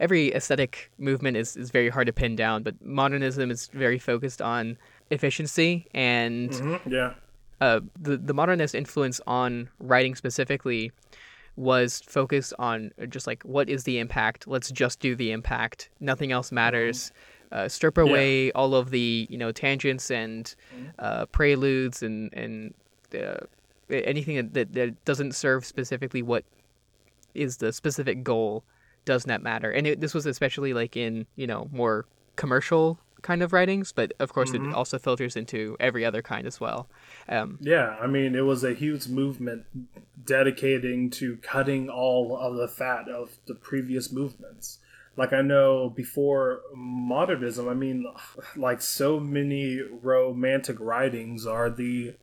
[0.00, 4.40] every aesthetic movement is, is very hard to pin down but modernism is very focused
[4.40, 4.78] on
[5.10, 6.90] efficiency and mm-hmm.
[6.90, 7.14] yeah.
[7.60, 10.92] uh, the the modernist influence on writing specifically
[11.56, 14.46] was focused on just like what is the impact?
[14.46, 15.90] Let's just do the impact.
[16.00, 17.12] Nothing else matters.
[17.52, 18.52] Uh, strip away yeah.
[18.54, 20.54] all of the you know tangents and
[20.98, 22.74] uh, preludes and and
[23.14, 23.36] uh,
[23.90, 26.44] anything that, that doesn't serve specifically what
[27.34, 28.64] is the specific goal
[29.04, 29.70] does not matter.
[29.70, 34.12] And it, this was especially like in you know more commercial kind of writings but
[34.20, 34.70] of course mm-hmm.
[34.70, 36.88] it also filters into every other kind as well
[37.28, 39.64] um, yeah i mean it was a huge movement
[40.24, 44.78] dedicating to cutting all of the fat of the previous movements
[45.16, 48.06] like I know before modernism, I mean,
[48.56, 52.14] like so many romantic writings are the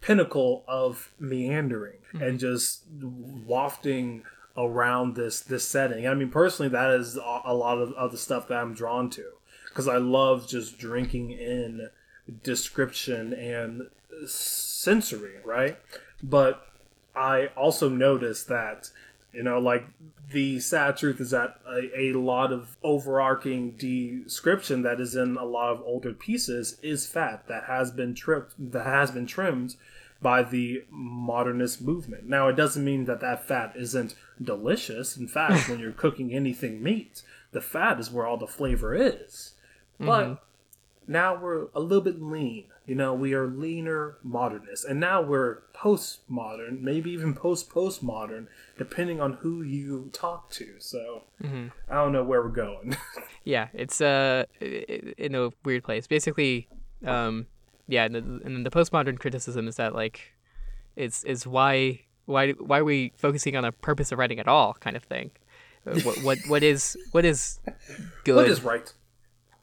[0.00, 2.22] pinnacle of meandering mm-hmm.
[2.22, 4.22] and just wafting
[4.56, 6.06] around this this setting.
[6.06, 9.24] I mean, personally, that is a lot of, of the stuff that I'm drawn to
[9.74, 11.88] because I love just drinking in
[12.44, 13.88] description and
[14.24, 15.76] sensory, right?
[16.22, 16.64] But
[17.16, 18.90] I also noticed that
[19.32, 19.84] you know, like
[20.30, 25.44] the sad truth is that a, a, lot of overarching description that is in a
[25.44, 29.74] lot of older pieces is fat that has been tripped that has been trimmed
[30.22, 32.28] by the modernist movement.
[32.28, 35.16] Now, it doesn't mean that that fat isn't delicious.
[35.16, 39.53] In fact, when you're cooking anything meat, the fat is where all the flavor is.
[40.00, 40.06] Mm-hmm.
[40.06, 40.42] But
[41.06, 42.64] now we're a little bit lean.
[42.86, 49.22] You know, we are leaner modernists, and now we're postmodern, maybe even post postmodern, depending
[49.22, 50.74] on who you talk to.
[50.80, 51.68] So mm-hmm.
[51.88, 52.96] I don't know where we're going.
[53.44, 56.06] yeah, it's uh in a weird place.
[56.06, 56.68] Basically,
[57.06, 57.46] um,
[57.88, 60.34] yeah, and the, and the postmodern criticism is that like,
[60.94, 64.74] it's is why why why are we focusing on a purpose of writing at all,
[64.74, 65.30] kind of thing.
[65.86, 67.60] Uh, what what what is what is
[68.24, 68.36] good?
[68.36, 68.92] What is right?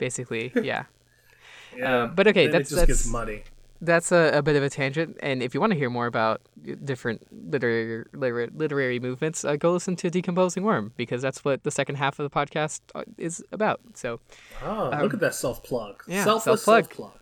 [0.01, 0.85] Basically, yeah.
[1.77, 3.43] Yeah, um, but okay, that's it just that's, gets muddy.
[3.81, 6.41] That's a, a bit of a tangent, and if you want to hear more about
[6.83, 8.05] different literary
[8.51, 12.29] literary movements, uh, go listen to Decomposing Worm because that's what the second half of
[12.29, 13.79] the podcast uh, is about.
[13.93, 14.19] So,
[14.63, 17.13] oh, um, look at that self plug, yeah, self plug.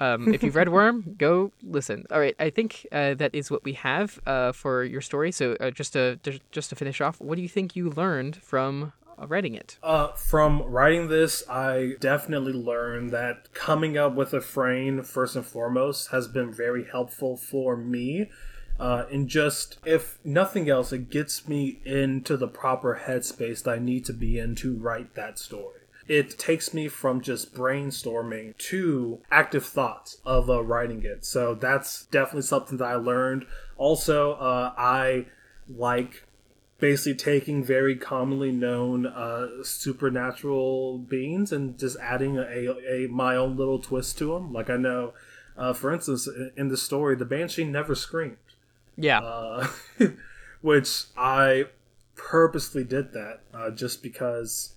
[0.00, 2.06] Um, if you've read Worm, go listen.
[2.10, 5.30] All right, I think uh, that is what we have uh, for your story.
[5.30, 6.18] So uh, just to
[6.52, 9.78] just to finish off, what do you think you learned from writing it?
[9.82, 15.44] Uh, from writing this, I definitely learned that coming up with a frame, first and
[15.44, 18.30] foremost, has been very helpful for me.
[18.78, 23.78] Uh, and just, if nothing else, it gets me into the proper headspace that I
[23.78, 25.80] need to be in to write that story.
[26.06, 31.24] It takes me from just brainstorming to active thoughts of uh, writing it.
[31.24, 33.46] So that's definitely something that I learned.
[33.78, 35.26] Also, uh, I
[35.68, 36.26] like
[36.78, 43.56] basically taking very commonly known uh, supernatural beings and just adding a, a, my own
[43.56, 44.52] little twist to them.
[44.52, 45.14] Like I know,
[45.56, 48.36] uh, for instance, in the story, the banshee never screamed.
[48.96, 49.68] Yeah, uh,
[50.60, 51.66] which I
[52.16, 54.74] purposely did that uh, just because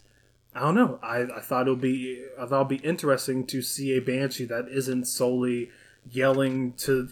[0.55, 0.99] I don't know.
[1.03, 4.45] I, I thought it would be I thought it'd be interesting to see a banshee
[4.45, 5.69] that isn't solely
[6.09, 7.09] yelling to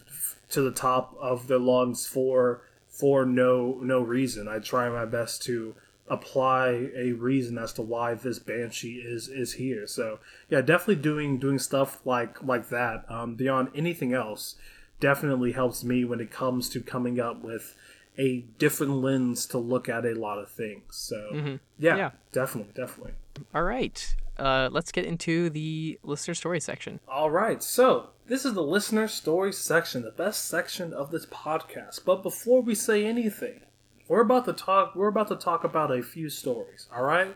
[0.49, 2.61] to the top of their lungs for
[2.95, 4.47] for no no reason.
[4.47, 5.75] I try my best to
[6.07, 9.85] apply a reason as to why this banshee is is here.
[9.87, 10.19] So
[10.49, 14.55] yeah, definitely doing doing stuff like like that um, beyond anything else
[14.99, 17.75] definitely helps me when it comes to coming up with
[18.17, 20.95] a different lens to look at a lot of things.
[20.95, 21.55] So mm-hmm.
[21.77, 23.13] yeah, yeah, definitely, definitely.
[23.53, 26.99] All right, uh, let's get into the listener story section.
[27.07, 32.05] All right, so this is the listener story section, the best section of this podcast.
[32.05, 33.61] But before we say anything,
[34.07, 37.35] we're about to talk we're about to talk about a few stories, all right?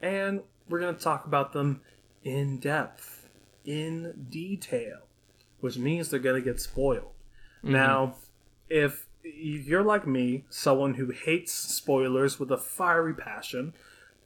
[0.00, 1.80] And we're going to talk about them
[2.24, 3.28] in depth,
[3.64, 5.00] in detail,
[5.60, 7.12] which means they're going to get spoiled.
[7.62, 7.72] Mm-hmm.
[7.72, 8.14] Now,
[8.68, 13.74] if you're like me, someone who hates spoilers with a fiery passion,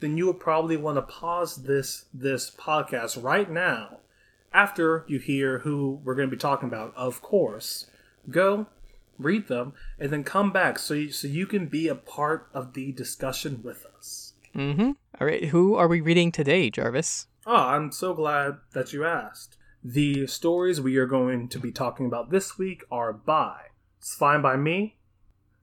[0.01, 3.99] then you would probably want to pause this this podcast right now
[4.53, 7.87] after you hear who we're going to be talking about, of course,
[8.31, 8.67] go
[9.19, 12.75] read them and then come back so you, so you can be a part of
[12.75, 14.33] the discussion with us.
[14.55, 14.93] Mm-hmm.
[15.21, 15.47] All right.
[15.47, 17.27] Who are we reading today, Jarvis?
[17.47, 19.57] Oh, I'm so glad that you asked.
[19.83, 23.57] The stories we are going to be talking about this week are by
[23.99, 24.97] It's Fine by Me,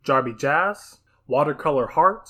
[0.05, 2.29] Jarby Jazz, Watercolor Heart,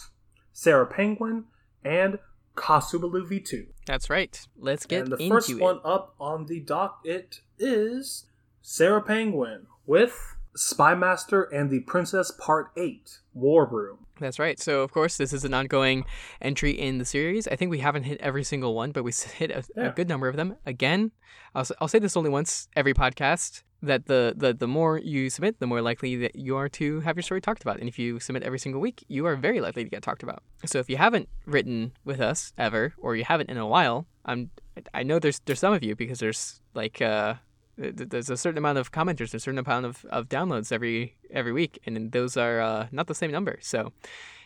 [0.53, 1.45] Sarah Penguin,
[1.83, 2.19] and
[2.55, 3.67] Kasubalu V2.
[3.85, 4.39] That's right.
[4.57, 5.59] Let's get and the first it.
[5.59, 8.25] one up on the docket is
[8.61, 14.05] Sarah Penguin with Spymaster and the Princess Part 8 War Room.
[14.19, 14.59] That's right.
[14.59, 16.05] So, of course, this is an ongoing
[16.41, 17.47] entry in the series.
[17.47, 19.87] I think we haven't hit every single one, but we hit a, yeah.
[19.87, 20.57] a good number of them.
[20.65, 21.11] Again,
[21.55, 23.63] I'll, I'll say this only once every podcast.
[23.81, 27.15] That the, the the more you submit, the more likely that you are to have
[27.17, 27.79] your story talked about.
[27.79, 30.43] And if you submit every single week, you are very likely to get talked about.
[30.65, 34.51] So if you haven't written with us ever, or you haven't in a while, I'm
[34.93, 37.35] I know there's there's some of you because there's like uh,
[37.77, 41.79] there's a certain amount of commenters, a certain amount of, of downloads every every week,
[41.85, 43.57] and those are uh, not the same number.
[43.61, 43.93] So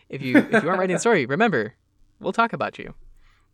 [0.10, 1.76] if you if you aren't writing a story, remember,
[2.20, 2.94] we'll talk about you.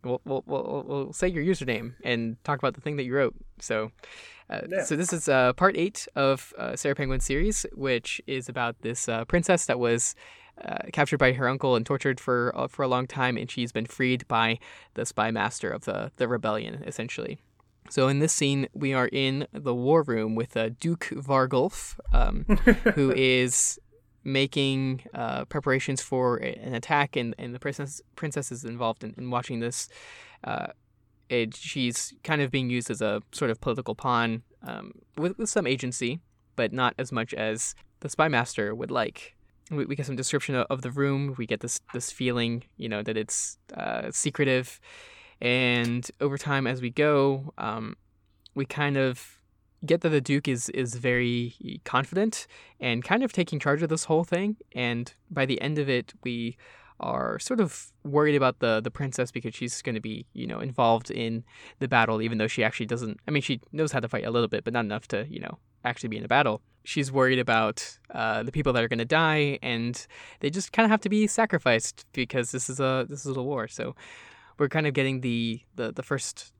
[0.04, 3.34] We'll, we'll, we'll, we'll say your username and talk about the thing that you wrote.
[3.60, 3.92] So,
[4.50, 4.84] uh, yeah.
[4.84, 9.08] so this is uh, part eight of uh, Sarah Penguin's series, which is about this
[9.08, 10.14] uh, princess that was
[10.62, 13.72] uh, captured by her uncle and tortured for uh, for a long time, and she's
[13.72, 14.58] been freed by
[14.94, 17.38] the spy master of the the rebellion, essentially.
[17.90, 22.44] So in this scene, we are in the war room with uh, Duke Vargulf, um,
[22.94, 23.78] who is
[24.24, 29.30] making uh, preparations for an attack, and, and the princess princess is involved in, in
[29.30, 29.88] watching this.
[30.44, 30.68] Uh,
[31.28, 35.48] it, she's kind of being used as a sort of political pawn um, with, with
[35.48, 36.20] some agency,
[36.56, 39.34] but not as much as the spy master would like.
[39.70, 41.34] We, we get some description of, the room.
[41.38, 44.80] We get this this feeling, you know, that it's uh, secretive
[45.42, 47.96] and over time, as we go, um,
[48.54, 49.41] we kind of
[49.84, 52.46] get that the Duke is is very confident
[52.80, 54.56] and kind of taking charge of this whole thing.
[54.74, 56.56] And by the end of it, we
[57.00, 60.60] are sort of worried about the the princess because she's going to be you know
[60.60, 61.44] involved in
[61.80, 63.18] the battle, even though she actually doesn't.
[63.26, 65.40] I mean, she knows how to fight a little bit, but not enough to you
[65.40, 66.62] know actually be in a battle.
[66.84, 70.04] She's worried about uh, the people that are going to die, and
[70.40, 73.42] they just kind of have to be sacrificed because this is a this is a
[73.42, 73.68] war.
[73.68, 73.94] So
[74.58, 76.52] we're kind of getting the the, the first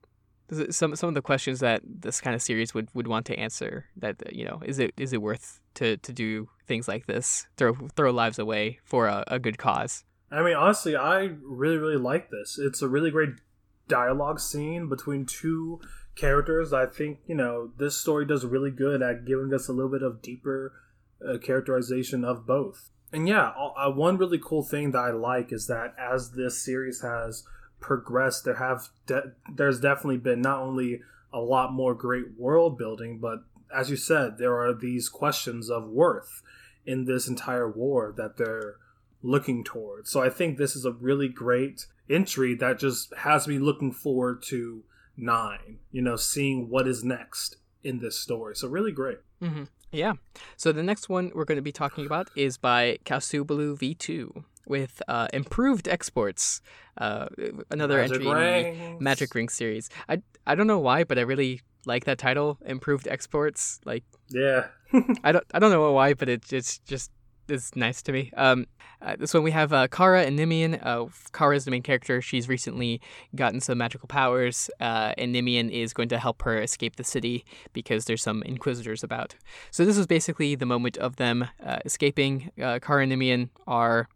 [0.69, 3.85] some some of the questions that this kind of series would, would want to answer
[3.97, 7.73] that you know is it is it worth to, to do things like this throw
[7.95, 10.03] throw lives away for a, a good cause?
[10.31, 12.59] I mean honestly i really really like this.
[12.59, 13.35] It's a really great
[13.87, 15.79] dialogue scene between two
[16.15, 19.91] characters i think you know this story does really good at giving us a little
[19.91, 20.71] bit of deeper
[21.27, 22.91] uh, characterization of both.
[23.11, 27.01] And yeah uh, one really cool thing that i like is that as this series
[27.01, 27.43] has
[27.83, 33.19] progressed, there have de- there's definitely been not only a lot more great world building,
[33.19, 33.39] but
[33.75, 36.41] as you said, there are these questions of worth
[36.85, 38.77] in this entire war that they're
[39.21, 40.09] looking towards.
[40.09, 44.41] So I think this is a really great entry that just has me looking forward
[44.47, 44.83] to
[45.17, 45.79] nine.
[45.91, 48.55] You know, seeing what is next in this story.
[48.55, 49.19] So really great.
[49.41, 49.63] Mm-hmm.
[49.91, 50.13] Yeah.
[50.57, 55.01] So the next one we're going to be talking about is by Kasublu V2 with
[55.07, 56.61] uh, improved exports.
[56.97, 57.27] Uh,
[57.71, 58.77] another Magic entry Rings.
[58.77, 59.89] in the Magic Ring series.
[60.09, 63.79] I I don't know why, but I really like that title, improved exports.
[63.85, 64.67] Like yeah,
[65.23, 67.11] I don't I don't know why, but it, it's just
[67.49, 68.31] is nice to me.
[68.35, 68.65] Um,
[69.01, 70.79] uh, this one we have uh, Kara and Nimian.
[70.81, 72.21] Uh, Kara is the main character.
[72.21, 73.01] She's recently
[73.35, 77.45] gotten some magical powers, uh, and Nimian is going to help her escape the city
[77.73, 79.35] because there's some Inquisitors about.
[79.71, 82.51] So this is basically the moment of them uh, escaping.
[82.61, 84.07] Uh, Kara and Nimian are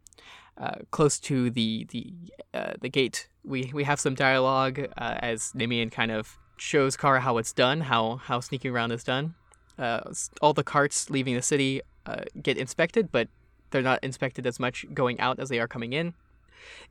[0.59, 2.13] uh, close to the the
[2.53, 3.27] uh, the gate.
[3.43, 7.81] We we have some dialogue uh, as Nimian kind of shows Kara how it's done,
[7.81, 9.35] how how sneaking around is done.
[9.77, 10.01] Uh,
[10.41, 13.27] all the carts leaving the city uh, get inspected, but
[13.69, 16.13] they're not inspected as much going out as they are coming in.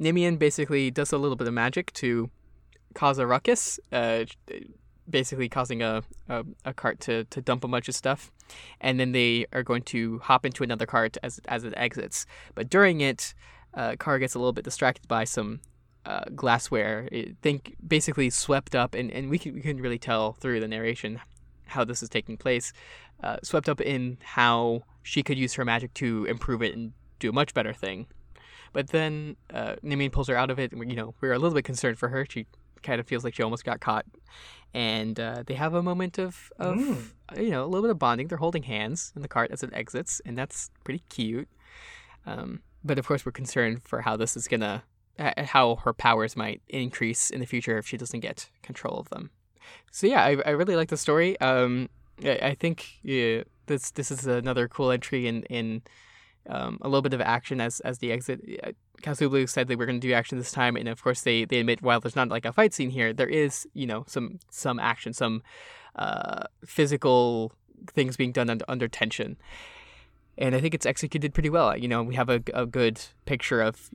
[0.01, 2.31] Nimian basically does a little bit of magic to
[2.95, 3.81] cause a ruckus,
[5.09, 8.31] basically causing a, a, a, cart to, to dump a bunch of stuff.
[8.81, 12.27] And then they are going to hop into another cart as, as it exits.
[12.55, 13.35] But during it,
[13.77, 15.61] uh, Kara gets a little bit distracted by some
[16.07, 17.09] uh, glassware.
[17.13, 20.69] It, think basically swept up, and, and we can we can really tell through the
[20.69, 21.21] narration
[21.67, 22.73] how this is taking place.
[23.23, 27.31] Uh, swept up in how she could use her magic to improve it and do
[27.31, 28.07] a much better thing.
[28.73, 29.77] But then uh,
[30.13, 32.27] pulls her out of it, and you know we're a little bit concerned for her.
[32.29, 32.47] She
[32.83, 34.07] kind of feels like she almost got caught,
[34.75, 37.05] and uh, they have a moment of of mm.
[37.37, 38.29] you know a little bit of bonding.
[38.29, 41.49] They're holding hands in the cart as it exits, and that's pretty cute.
[42.27, 44.85] Um, but of course, we're concerned for how this is gonna,
[45.19, 49.31] how her powers might increase in the future if she doesn't get control of them.
[49.91, 51.39] So yeah, I, I really like the story.
[51.41, 51.89] Um,
[52.25, 55.83] I, I think yeah, this this is another cool entry in in
[56.49, 58.41] um, a little bit of action as as the exit.
[59.03, 61.61] Kasublu said they were going to do action this time, and of course they they
[61.61, 64.79] admit while there's not like a fight scene here, there is you know some some
[64.79, 65.43] action, some
[65.97, 67.53] uh, physical
[67.93, 69.37] things being done under, under tension
[70.39, 71.77] and I think it's executed pretty well.
[71.77, 73.91] You know, we have a, a good picture of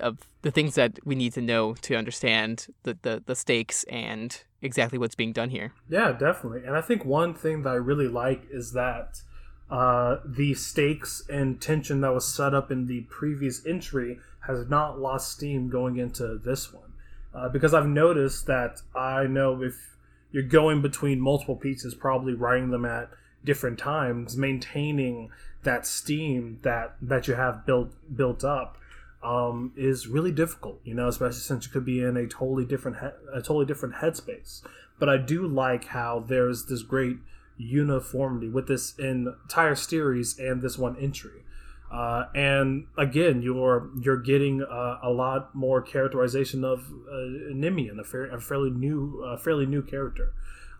[0.00, 4.42] of the things that we need to know to understand the, the, the stakes and
[4.60, 5.72] exactly what's being done here.
[5.88, 6.64] Yeah, definitely.
[6.66, 9.22] And I think one thing that I really like is that
[9.70, 14.98] uh, the stakes and tension that was set up in the previous entry has not
[14.98, 16.92] lost steam going into this one.
[17.34, 19.96] Uh, because I've noticed that I know if
[20.30, 23.10] you're going between multiple pieces, probably writing them at
[23.44, 25.30] different times, maintaining
[25.62, 28.76] that steam that that you have built built up
[29.22, 30.80] um, is really difficult.
[30.84, 33.96] You know, especially since you could be in a totally different he- a totally different
[33.96, 34.62] headspace.
[34.98, 37.18] But I do like how there's this great
[37.56, 41.42] uniformity with this entire series and this one entry.
[41.90, 48.04] Uh, and again, you're you're getting uh, a lot more characterization of uh, Nimian, a,
[48.04, 50.32] fa- a fairly new, uh, fairly new character.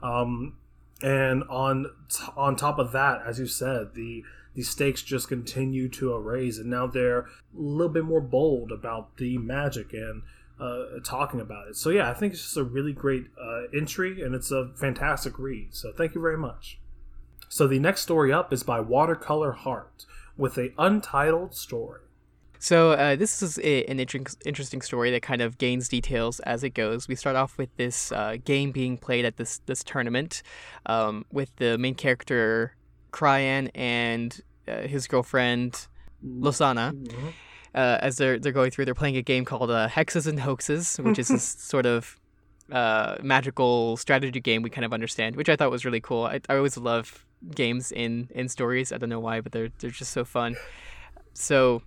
[0.03, 0.55] Um,
[1.03, 4.25] and on t- on top of that, as you said, the
[4.55, 9.17] the stakes just continue to raise, and now they're a little bit more bold about
[9.17, 10.23] the magic and
[10.61, 11.77] uh, talking about it.
[11.77, 15.39] So yeah, I think it's just a really great uh, entry, and it's a fantastic
[15.39, 15.75] read.
[15.75, 16.79] So thank you very much.
[17.49, 22.01] So the next story up is by Watercolor Heart with a untitled story.
[22.65, 26.65] So uh, this is a, an inter- interesting story that kind of gains details as
[26.65, 27.07] it goes.
[27.07, 30.43] We start off with this uh, game being played at this this tournament,
[30.87, 32.75] um, with the main character
[33.11, 35.89] Cryan and uh, his girlfriend
[36.27, 36.93] Losana.
[36.93, 37.29] Mm-hmm.
[37.75, 40.99] Uh, as they're they're going through, they're playing a game called uh, Hexes and Hoaxes,
[41.01, 42.19] which is this sort of
[42.73, 46.25] uh, magical strategy game we kind of understand, which I thought was really cool.
[46.25, 48.91] I, I always love games in in stories.
[48.91, 50.57] I don't know why, but they're they're just so fun.
[51.35, 51.83] So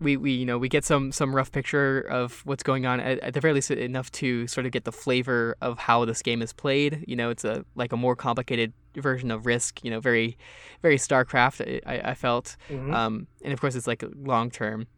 [0.00, 3.00] we, we you know we get some some rough picture of what's going on.
[3.00, 6.22] At, at, the very least enough to sort of get the flavor of how this
[6.22, 7.04] game is played.
[7.06, 10.36] You know it's a like a more complicated version of risk you know very
[10.82, 12.56] very starcraft i, I felt.
[12.68, 12.92] Mhm.
[12.92, 14.88] um, and of course it's like long term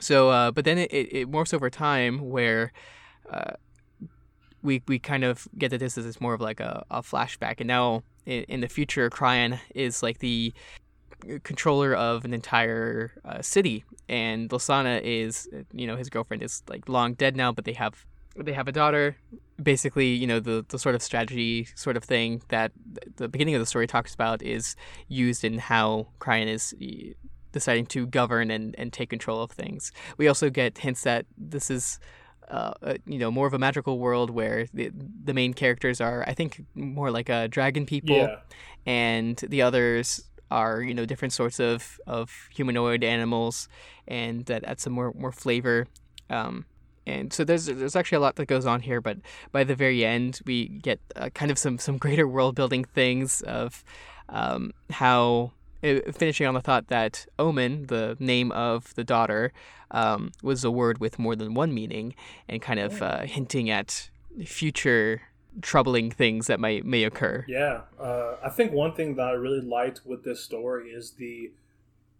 [0.00, 2.72] so uh, but then it, it, it morphs over time where
[3.30, 3.52] uh,
[4.62, 7.56] we we kind of get that this is more of like a, a flashback.
[7.58, 10.52] And now in, in the future Cryan is like the
[11.42, 16.88] controller of an entire uh, city and Losana is you know his girlfriend is like
[16.88, 18.04] long dead now but they have
[18.44, 19.16] they have a daughter.
[19.60, 22.72] Basically you know the the sort of strategy sort of thing that
[23.16, 24.76] the beginning of the story talks about is
[25.08, 26.74] used in how Cryan is
[27.52, 29.90] deciding to govern and, and take control of things.
[30.16, 31.98] We also get hints that this is
[32.48, 34.92] uh, uh, you know more of a magical world where the
[35.24, 38.16] the main characters are I think more like a dragon people.
[38.16, 38.36] Yeah.
[38.86, 43.68] and the others are you know different sorts of, of humanoid animals
[44.06, 45.86] and that adds some more more flavor
[46.30, 46.64] um,
[47.06, 49.18] and so there's there's actually a lot that goes on here but
[49.52, 53.40] by the very end we get uh, kind of some some greater world building things
[53.42, 53.84] of
[54.28, 59.52] um, how uh, finishing on the thought that omen the name of the daughter
[59.90, 62.14] um, was a word with more than one meaning
[62.48, 64.10] and kind of uh, hinting at
[64.44, 65.22] future
[65.62, 69.60] troubling things that might may occur Yeah, uh, I think one thing that I really
[69.60, 71.52] liked with this story is the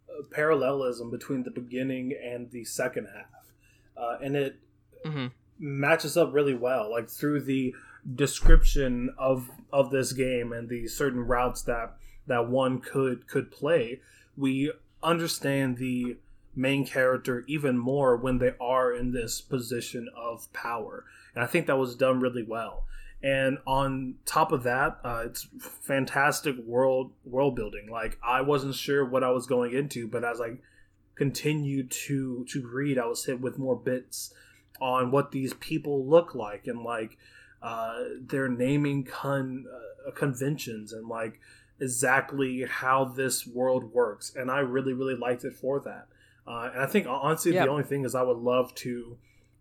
[0.09, 3.53] uh, parallelism between the beginning and the second half,
[3.97, 4.59] uh, and it
[5.05, 5.27] hmm
[5.59, 6.91] matches up really well.
[6.91, 7.75] Like through the
[8.15, 14.01] description of of this game and the certain routes that that one could could play,
[14.37, 14.73] we
[15.03, 16.17] understand the
[16.55, 21.05] main character even more when they are in this position of power,
[21.35, 22.85] and I think that was done really well.
[23.23, 27.89] And on top of that, uh, it's fantastic world world building.
[27.91, 30.59] Like I wasn't sure what I was going into, but as I
[31.17, 34.33] continued to to read, I was hit with more bits
[34.81, 37.19] on what these people look like and like
[37.61, 39.67] uh, their naming con
[40.07, 41.41] uh, conventions and like
[41.81, 44.33] exactly how this world works.
[44.37, 46.07] And I really really liked it for that.
[46.47, 47.65] Uh, and I think honestly, Yeah.
[47.65, 49.17] the only thing is I would love to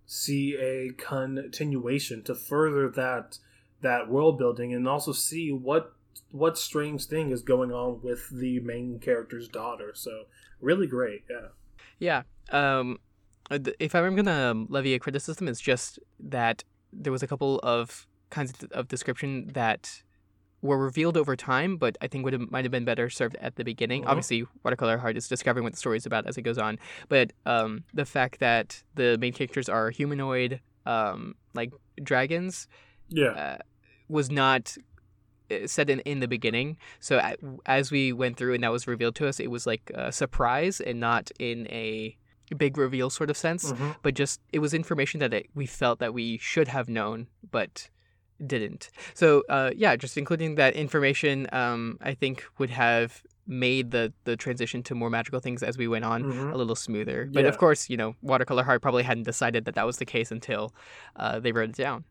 [0.06, 3.40] see a continuation to further that
[3.82, 5.94] that world building and also see what
[6.32, 9.92] what strange thing is going on with the main character's daughter.
[9.94, 10.24] So
[10.60, 11.50] really great, yeah.
[12.00, 12.24] Yeah.
[12.52, 13.00] Um,
[13.50, 18.08] uh, if I'm gonna levy a criticism, it's just that there was a couple of
[18.30, 20.04] kinds of, description that
[20.62, 23.56] were revealed over time, but I think would have, might have been better served at
[23.56, 24.04] the beginning.
[24.04, 24.08] Mhm.
[24.08, 27.32] Obviously, Watercolor Heart is discovering what the story is about as it goes on, but
[27.46, 31.72] um, the fact that the main characters are humanoid, um, like
[32.04, 32.68] dragons,
[33.10, 33.28] Yeah.
[33.30, 33.58] uh,
[34.10, 34.76] was not
[35.52, 36.78] uh, said in, in the beginning.
[37.00, 37.22] So
[37.66, 40.82] as we went through and that was revealed to us, it was like a surprise
[40.82, 42.18] and not in a
[42.58, 43.96] big reveal sort of sense, Mhm.
[44.02, 47.90] but just it was information that it, we felt that we should have known, but
[48.46, 48.90] didn't.
[49.14, 54.36] So uh, yeah, just including that information, um, I think would have made the the
[54.36, 56.54] transition to more magical things as we went on Mhm.
[56.54, 57.30] a little smoother.
[57.32, 60.30] But of course, you know, Watercolor Heart probably hadn't decided that that was the case
[60.32, 60.74] until
[61.16, 62.04] uh, they wrote it down.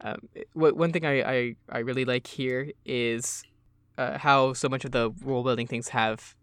[0.00, 3.42] Um, one thing I, I, I really like here is
[3.96, 6.36] uh, how so much of the world building things have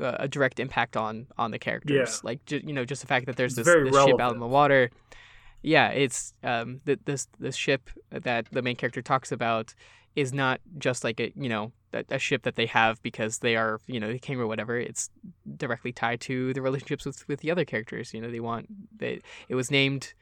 [0.00, 2.20] uh, a direct impact on on the characters.
[2.22, 2.28] Yeah.
[2.28, 4.46] Like ju- you know, just the fact that there's this, this ship out in the
[4.46, 4.90] water.
[5.62, 9.74] Yeah, it's um th- this this ship that the main character talks about
[10.16, 13.56] is not just like a you know a, a, ship that they have because they
[13.56, 14.78] are you know the king or whatever.
[14.78, 15.10] It's
[15.56, 18.12] directly tied to the relationships with with the other characters.
[18.12, 18.66] You know, they want
[18.98, 20.12] they it was named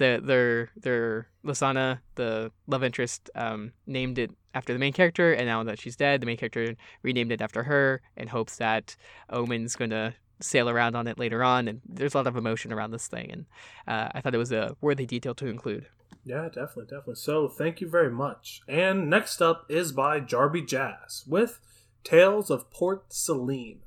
[0.00, 5.46] the their their Lysana, the love interest, um, named it after the main character, and
[5.46, 8.96] now that she's dead, the main character renamed it after her in hopes that
[9.28, 11.68] Omen's going to sail around on it later on.
[11.68, 13.46] And there's a lot of emotion around this thing, and
[13.86, 15.86] uh, I thought it was a worthy detail to include.
[16.24, 17.14] Yeah, definitely, definitely.
[17.16, 18.62] So thank you very much.
[18.66, 21.60] And next up is by Jarby Jazz with
[22.04, 23.80] Tales of Port Saline,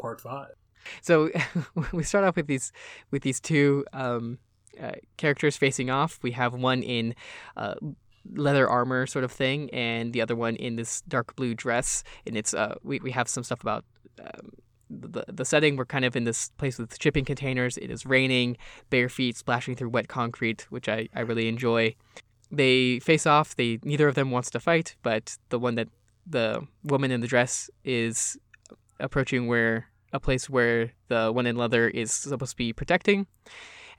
[0.00, 0.54] Part Five.
[1.00, 1.30] So
[1.92, 2.72] we start off with these
[3.12, 4.38] with these two um,
[4.80, 6.18] uh, characters facing off.
[6.22, 7.14] We have one in
[7.56, 7.74] uh,
[8.32, 12.02] leather armor sort of thing, and the other one in this dark blue dress.
[12.26, 13.84] And it's uh, we we have some stuff about.
[14.20, 14.50] Um,
[14.92, 18.56] the, the setting we're kind of in this place with shipping containers it is raining
[18.90, 21.94] bare feet splashing through wet concrete which I, I really enjoy
[22.50, 25.86] they face off they neither of them wants to fight but the one that
[26.26, 28.36] the woman in the dress is
[28.98, 33.28] approaching where a place where the one in leather is supposed to be protecting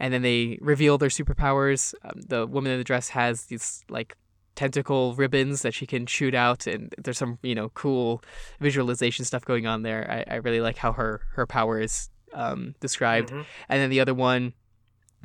[0.02, 1.94] and then they reveal their superpowers.
[2.04, 4.18] Um, the woman in the dress has these like
[4.56, 8.24] tentacle ribbons that she can shoot out, and there's some you know cool
[8.60, 10.26] visualization stuff going on there.
[10.28, 13.44] I, I really like how her her power is um, described, mm-hmm.
[13.70, 14.54] and then the other one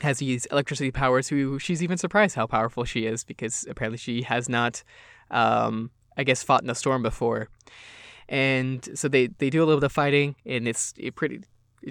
[0.02, 1.28] has these electricity powers.
[1.28, 4.84] Who she's even surprised how powerful she is because apparently she has not,
[5.30, 7.48] um, I guess, fought in a storm before.
[8.28, 11.42] And so they, they do a little bit of fighting, and it's pretty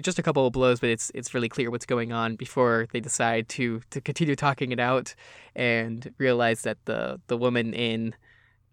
[0.02, 3.00] just a couple of blows, but it's it's really clear what's going on before they
[3.00, 5.14] decide to to continue talking it out
[5.54, 8.14] and realize that the the woman in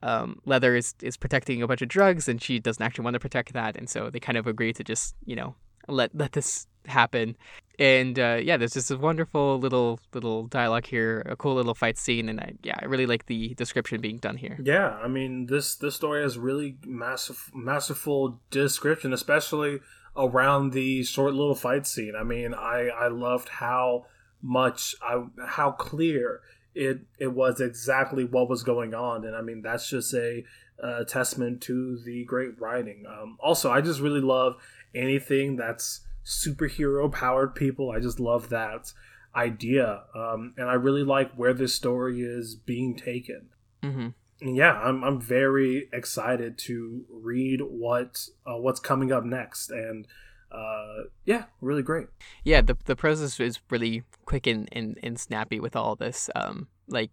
[0.02, 3.20] um, leather is is protecting a bunch of drugs and she doesn't actually want to
[3.20, 5.56] protect that, and so they kind of agree to just you know
[5.88, 7.36] let let this happen.
[7.80, 11.98] And uh, yeah, there's just a wonderful little little dialogue here, a cool little fight
[11.98, 14.60] scene, and I, yeah, I really like the description being done here.
[14.62, 19.80] Yeah, I mean this this story has really massive masterful description, especially
[20.16, 22.14] around the short little fight scene.
[22.18, 24.06] I mean, I I loved how
[24.42, 26.42] much I how clear
[26.76, 30.44] it it was exactly what was going on, and I mean that's just a,
[30.80, 33.06] a testament to the great writing.
[33.08, 34.56] Um, also, I just really love
[34.94, 37.92] anything that's superhero powered people.
[37.92, 38.94] I just love that
[39.36, 43.50] idea, um, and I really like where this story is being taken.
[43.82, 44.10] Mm-hmm
[44.42, 50.08] yeah, I'm I'm very excited to read what uh, what's coming up next, and
[50.52, 52.08] uh, yeah, really great.
[52.44, 56.30] Yeah, the the process is really quick and, and, and snappy with all this.
[56.36, 57.12] Um, like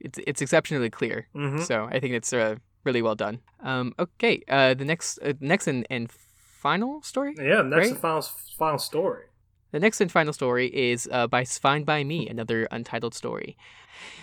[0.00, 1.28] it's it's exceptionally clear.
[1.34, 1.62] Mm-hmm.
[1.62, 3.40] So I think it's uh, really well done.
[3.62, 7.34] Um, okay, uh, the next uh, next and, and final story.
[7.38, 7.90] Yeah, next right?
[7.90, 8.22] and final
[8.58, 9.24] final story.
[9.70, 13.56] The next and final story is uh, by Fine by Me, another untitled story.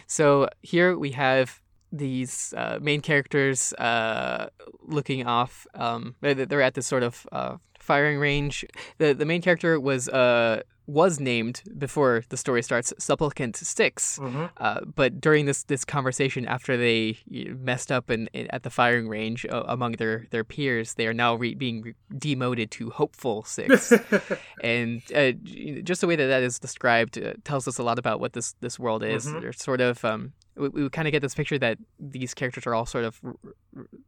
[0.05, 1.59] So here we have
[1.91, 4.49] these uh, main characters uh,
[4.81, 5.67] looking off.
[5.73, 8.65] Um, they're at this sort of uh, firing range.
[8.97, 14.45] The the main character was uh was named before the story starts supplicant Styx mm-hmm.
[14.57, 19.07] uh, but during this this conversation after they messed up in, in at the firing
[19.07, 23.93] range uh, among their their peers they are now re- being demoted to hopeful Styx
[24.63, 25.31] and uh,
[25.83, 28.55] just the way that that is described uh, tells us a lot about what this
[28.59, 29.41] this world is mm-hmm.
[29.41, 32.75] they're sort of um, we, we kind of get this picture that these characters are
[32.75, 33.19] all sort of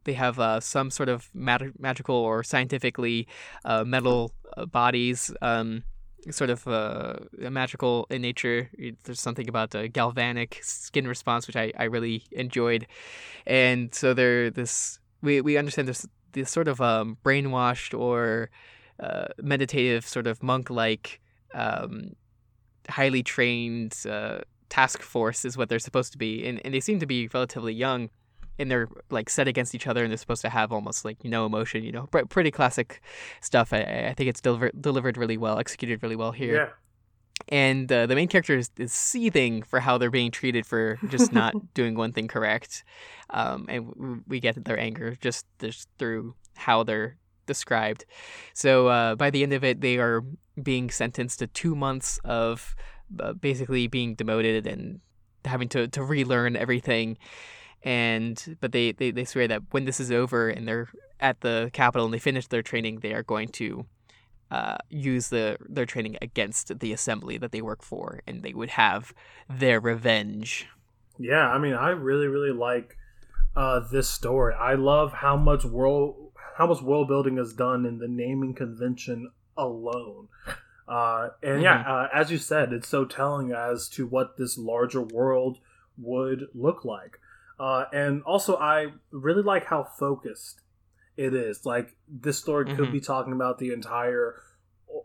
[0.04, 3.26] they have uh, some sort of mag- magical or scientifically
[3.64, 5.82] uh, metal uh, bodies um,
[6.30, 7.14] sort of uh,
[7.50, 8.70] magical in nature.
[9.04, 12.86] There's something about a galvanic skin response which I, I really enjoyed.
[13.46, 18.50] And so they're this we, we understand this this sort of um, brainwashed or
[19.00, 21.20] uh, meditative sort of monk like
[21.54, 22.14] um,
[22.88, 24.38] highly trained uh,
[24.72, 27.74] task force is what they're supposed to be, and, and they seem to be relatively
[27.74, 28.08] young,
[28.58, 31.44] and they're like set against each other, and they're supposed to have almost like no
[31.44, 33.02] emotion, you know, pretty classic
[33.42, 33.74] stuff.
[33.74, 36.54] I, I think it's deliver- delivered really well, executed really well here.
[36.54, 36.68] Yeah.
[37.48, 41.32] And uh, the main character is, is, seething for how they're being treated for just
[41.40, 42.82] not doing one thing correct,
[43.28, 48.06] um, and we get their anger just, just through how they're described.
[48.54, 50.24] So uh, by the end of it, they are
[50.62, 52.74] being sentenced to two months of
[53.20, 55.00] uh, basically being demoted and
[55.44, 57.18] having to, to relearn everything.
[57.82, 60.88] And but they, they, they swear that when this is over and they're
[61.18, 63.86] at the capital and they finish their training, they are going to
[64.52, 68.70] uh, use the their training against the assembly that they work for, and they would
[68.70, 69.14] have
[69.48, 70.68] their revenge.
[71.18, 72.98] Yeah, I mean, I really really like
[73.56, 74.54] uh, this story.
[74.54, 79.30] I love how much world how much world building is done in the naming convention
[79.56, 80.28] alone.
[80.88, 81.62] Uh, and mm-hmm.
[81.62, 85.58] yeah, uh, as you said, it's so telling as to what this larger world
[85.96, 87.18] would look like.
[87.58, 90.60] Uh, and also, I really like how focused
[91.16, 91.64] it is.
[91.64, 92.92] Like this story could Mhm.
[92.92, 94.36] be talking about the entire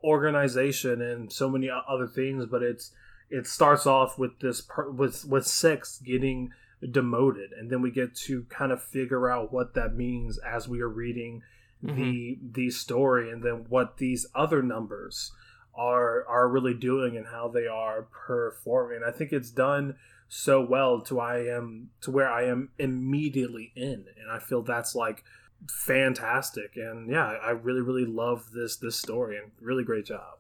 [0.04, 2.92] organization and so many other things, but it's
[3.30, 6.52] it starts off with this per- with with six getting
[6.92, 10.82] demoted, and then we get to kind of figure out what that means as we
[10.82, 11.44] are reading
[11.84, 15.32] the the story, and then what these other numbers
[15.78, 19.02] are are really doing and how they are performing.
[19.08, 19.96] I think it's done
[20.28, 24.96] so well to I am to where I am immediately in, and I feel that's
[24.96, 25.24] like
[25.70, 26.76] fantastic.
[26.76, 30.40] And yeah, I really really love this this story and really great job.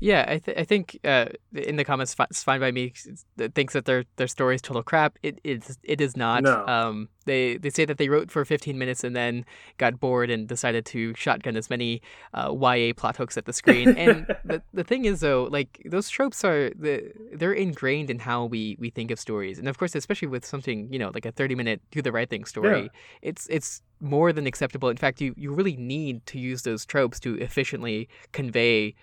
[0.00, 2.92] Yeah, I, th- I think uh, in the comments, it's fine by me.
[3.36, 5.18] That thinks that their their story is total crap.
[5.22, 6.44] It is it is not.
[6.44, 6.64] No.
[6.66, 9.44] Um, they they say that they wrote for 15 minutes and then
[9.76, 12.00] got bored and decided to shotgun as many
[12.32, 13.88] uh, YA plot hooks at the screen.
[13.98, 18.44] And the the thing is though, like those tropes are the they're ingrained in how
[18.44, 19.58] we we think of stories.
[19.58, 22.30] And of course, especially with something you know like a 30 minute do the right
[22.30, 22.88] thing story, Yeah.
[23.22, 24.88] it's it's more than acceptable.
[24.88, 28.94] In fact, you you really need to use those tropes to efficiently convey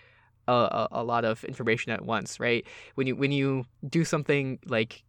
[0.48, 2.66] a, a, a lot of information at once, right?
[2.96, 5.04] When you when you do something like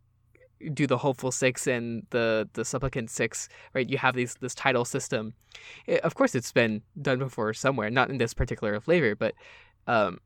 [0.72, 3.88] do the hopeful six and the the supplicant six, right?
[3.88, 5.34] You have these this title system.
[5.86, 9.34] It, of course, it's been done before somewhere, not in this particular flavor, but
[9.86, 10.18] um,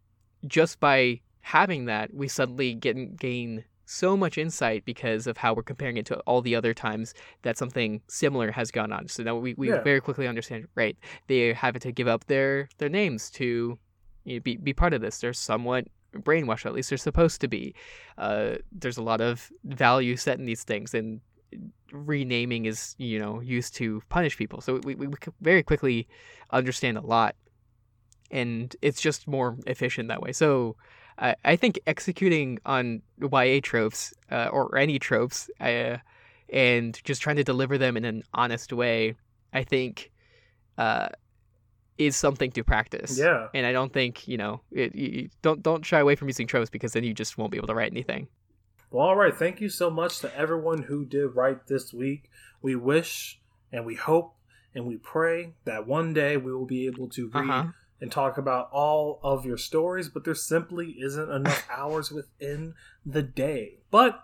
[0.47, 5.65] just by having that, we suddenly get gain so much insight because of how we're
[5.65, 9.09] comparing it to all the other times that something similar has gone on.
[9.09, 9.81] So now we, we Yeah.
[9.83, 10.97] very quickly understand, right?
[11.27, 13.79] They have to give up their their names to
[14.25, 15.19] you know, be be part of this.
[15.19, 17.75] They're somewhat brainwashed, at least they're supposed to be.
[18.19, 21.21] Uh, there's a lot of value set in these things, and
[21.93, 24.61] renaming is you know used to punish people.
[24.61, 26.09] So we we, we very quickly
[26.51, 27.35] understand a lot,
[28.31, 30.33] and it's just more efficient that way.
[30.33, 30.77] So.
[31.19, 35.99] I I think executing on YA tropes uh, or any tropes uh,
[36.51, 39.15] and just trying to deliver them in an honest way,
[39.53, 40.11] I think,
[40.79, 41.09] uh,
[41.99, 43.19] is something to practice.
[43.19, 43.49] Yeah.
[43.55, 46.71] And I don't think you know it, you, don't don't shy away from using tropes
[46.71, 48.29] because then you just won't be able to write anything.
[48.91, 49.35] Well, all right.
[49.37, 52.29] Thank you so much to everyone who did write this week.
[52.63, 53.41] We wish
[53.73, 54.35] and we hope
[54.75, 57.69] and we pray that one day we will be able to read Uh-huh.
[58.01, 62.75] and talk about all of your stories, but there simply isn't enough hours within
[63.05, 63.79] the day.
[63.91, 64.23] But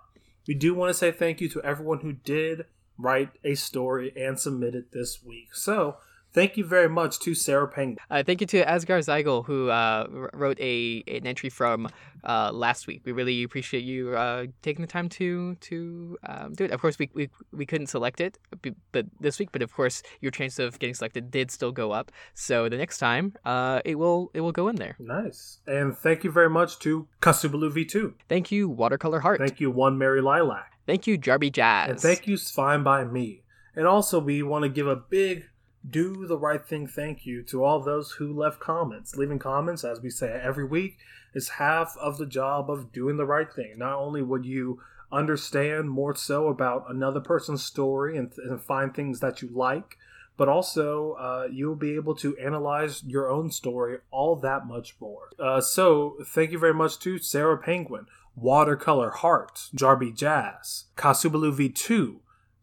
[0.49, 2.65] we do want to say thank you to everyone who did
[2.99, 5.55] write a story and submit it this week.
[5.55, 5.97] So,
[6.37, 7.97] thank you very much to Sarah Peng.
[8.11, 11.89] Uh, thank you to Asgar Zeigel who uh, wrote a an entry from
[12.23, 13.01] uh, last week.
[13.05, 16.71] We really appreciate you uh, taking the time to to um, do it.
[16.71, 18.39] Of course, we, we we couldn't select it,
[18.93, 19.51] but this week.
[19.51, 22.13] But of course, your chance of getting selected did still go up.
[22.35, 24.97] So the next time, uh, it will it will go in there.
[24.99, 25.59] Nice.
[25.67, 28.15] And thank you very much to Kasubalu V2.
[28.29, 29.41] Thank you, Watercolor Heart.
[29.41, 30.73] Thank you, One Mary Lilac.
[30.87, 31.91] Thank you, Jarby Jazz.
[31.91, 33.43] And thank you, Fine by Me.
[33.75, 35.45] And also, we want to give a big
[35.89, 39.17] do the right thing thank you to all those who left comments.
[39.17, 40.99] Leaving comments, as we say every week,
[41.35, 43.75] is half of the job of doing the right thing.
[43.79, 44.81] Not only would you
[45.13, 49.97] understand more so about another person's story and, and find things that you like,
[50.37, 55.31] but also uh, you'll be able to analyze your own story all that much more.
[55.39, 62.17] Uh, so, thank you very much to Sarah Penguin, Watercolor Heart, Jarby Jazz, Kasubalu V2,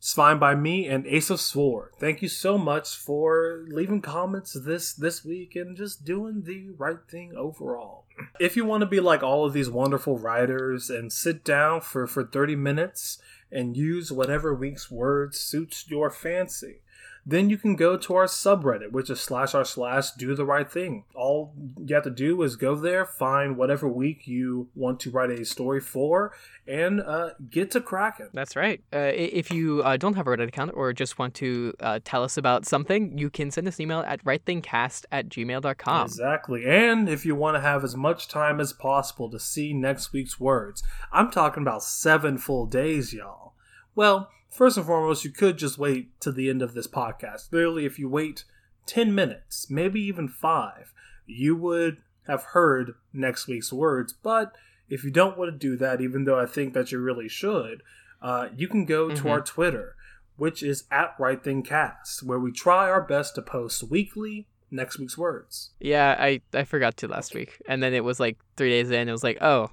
[0.03, 1.91] Svine by me, and Ace of Sword.
[1.97, 6.97] Thank you so much for leaving comments this this week and just doing the right
[7.09, 8.03] thing overall.
[8.37, 12.05] If you want to be like all of these wonderful writers and sit down for,
[12.05, 13.17] for 30 minutes
[13.49, 16.81] and use whatever week's word suits your fancy,
[17.25, 20.69] then you can go to our subreddit, which is slash r slash do the right
[20.69, 21.05] thing.
[21.15, 25.29] All you have to do is go there, find whatever week you want to write
[25.29, 26.33] a story for,
[26.67, 28.29] and uh, get to cracking.
[28.33, 28.81] That's right.
[28.91, 32.23] Uh, if you uh, don't have a Reddit account or just want to uh, tell
[32.23, 36.05] us about something, you can send us an email at rightthingcast at gmail.com.
[36.05, 36.65] Exactly.
[36.65, 40.39] And if you want to have as much time as possible to see next week's
[40.39, 43.53] words, I'm talking about seven full days, y'all.
[43.95, 47.51] Well, first and foremost, you could just wait to the end of this podcast.
[47.51, 48.43] Literally, if you wait
[48.85, 50.93] 10 minutes, maybe even five,
[51.25, 51.97] you would
[52.27, 54.13] have heard next week's words.
[54.13, 54.55] But
[54.89, 57.81] if you don't want to do that, even though I think that you really should,
[58.21, 59.29] uh, you can go to Mhm.
[59.29, 59.95] our Twitter,
[60.37, 64.97] which is at Right Thing Cast, where we try our best to post weekly next
[64.99, 65.71] week's words.
[65.79, 67.61] Yeah, I, I forgot to last week.
[67.67, 69.07] And then it was like three days in.
[69.07, 69.71] It was like, oh,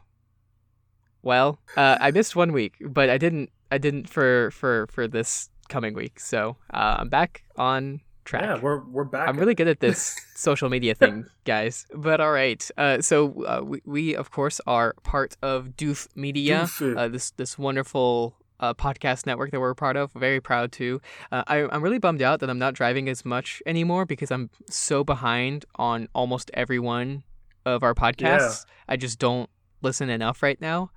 [1.22, 5.50] well, uh, I missed one week, but I didn't I didn't for for for this
[5.68, 6.20] coming week.
[6.20, 8.42] So uh, I'm back on track.
[8.42, 9.28] Yeah, we're we're back.
[9.28, 11.86] I'm really good at this social media thing, guys.
[11.94, 12.68] But all right.
[12.76, 17.58] Uh, so uh, we, we of course are part of Doof Media, uh, this this
[17.58, 20.12] wonderful uh, podcast network that we're a part of.
[20.12, 21.00] Very proud to.
[21.32, 24.50] Uh, I, I'm really bummed out that I'm not driving as much anymore because I'm
[24.68, 27.24] so behind on almost every one
[27.64, 28.66] of our podcasts.
[28.66, 28.74] Yeah.
[28.88, 29.48] I just don't
[29.82, 30.90] listen enough right now.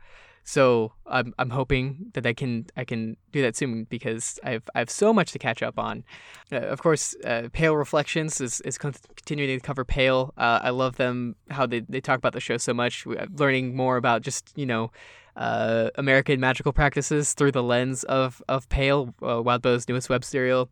[0.44, 4.80] So I'm I'm hoping that I can I can do that soon because I've I
[4.80, 6.04] have so much to catch up on.
[6.52, 10.34] Uh, of course, uh, Pale Reflections is, is continuing to cover Pale.
[10.38, 13.06] Uh, I love them how they, they talk about the show so much.
[13.38, 14.91] Learning more about just you know
[15.38, 20.70] uh, American magical practices through the lens of of Pale, uh, newest web serial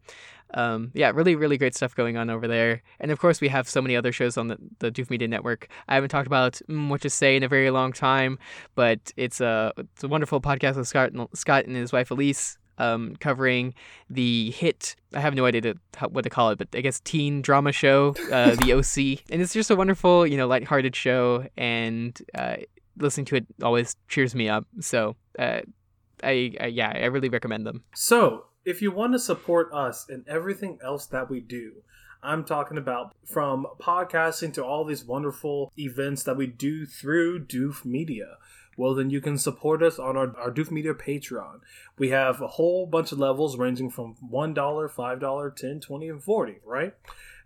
[0.54, 2.82] um, yeah, really, really great stuff going on over there.
[3.00, 5.68] And of course, we have so many other shows on the, the Doof Media Network.
[5.88, 8.38] I haven't talked about mm, what to say in a very long time,
[8.76, 12.58] but it's a it's a wonderful podcast with Scott and, Scott and his wife Elise.
[12.78, 13.76] Um, covering
[14.10, 15.76] the hit, I have no idea to,
[16.10, 19.24] what to call it, but I guess teen drama show, uh, The OC.
[19.32, 22.56] And it's just a wonderful, you know, lighthearted show, and uh,
[22.98, 24.66] listening to it always cheers me up.
[24.80, 25.62] So, uh,
[26.24, 27.84] I, I, yeah, I really recommend them.
[27.94, 31.84] So, if you want to support us and everything else that we do,
[32.24, 37.84] I'm talking about from podcasting to all these wonderful events that we do through Doof
[37.84, 38.38] Media.
[38.78, 41.62] Well, then you can support us on our, our Doof Media Patreon.
[41.98, 46.60] We have a whole bunch of levels ranging from $1, $5, 10 20 and 40
[46.66, 46.94] right?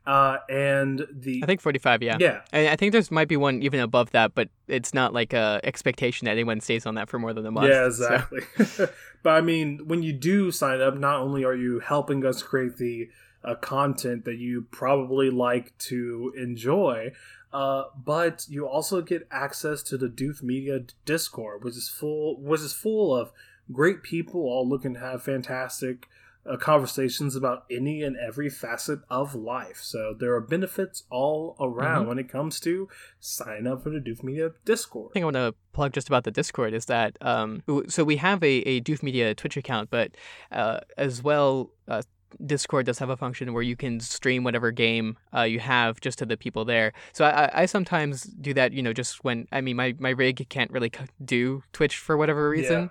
[0.06, 2.18] Uh, and the I think 45, yeah.
[2.20, 2.42] Yeah.
[2.52, 5.60] And I think there's might be one even above that, but it's not like a
[5.64, 7.70] expectation that anyone stays on that for more than a month.
[7.70, 8.42] Yeah, exactly.
[8.66, 8.90] So.
[9.24, 12.78] but I mean, when you do sign up, not only are you helping us create
[12.78, 13.10] the
[13.44, 17.12] uh, content that you probably like to enjoy,
[17.52, 22.62] uh, but you also get access to the Doof Media Discord, which is full, which
[22.62, 23.32] is full of
[23.72, 26.08] great people all looking to have fantastic
[26.50, 29.80] uh, conversations about any and every facet of life.
[29.82, 32.10] So there are benefits all around mm-hmm.
[32.10, 32.88] when it comes to
[33.20, 35.12] sign up for the Doof Media Discord.
[35.12, 38.18] I think I want to plug just about the Discord is that um, so we
[38.18, 40.12] have a, a Doof Media Twitch account, but
[40.52, 41.72] uh, as well.
[41.88, 42.02] Uh,
[42.46, 46.20] Discord does have a function where you can stream whatever game uh, you have just
[46.20, 46.92] to the people there.
[47.14, 50.46] So I, I sometimes do that, you know, just when I mean my, my rig
[50.50, 50.92] can't really
[51.24, 52.82] do Twitch for whatever reason.
[52.82, 52.88] Yeah.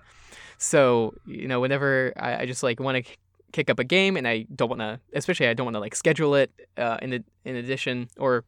[0.56, 3.16] So you know, whenever I, I just like want to
[3.54, 5.94] kick up a game and I don't want to, especially I don't want to like
[5.94, 8.44] schedule it uh, in in addition or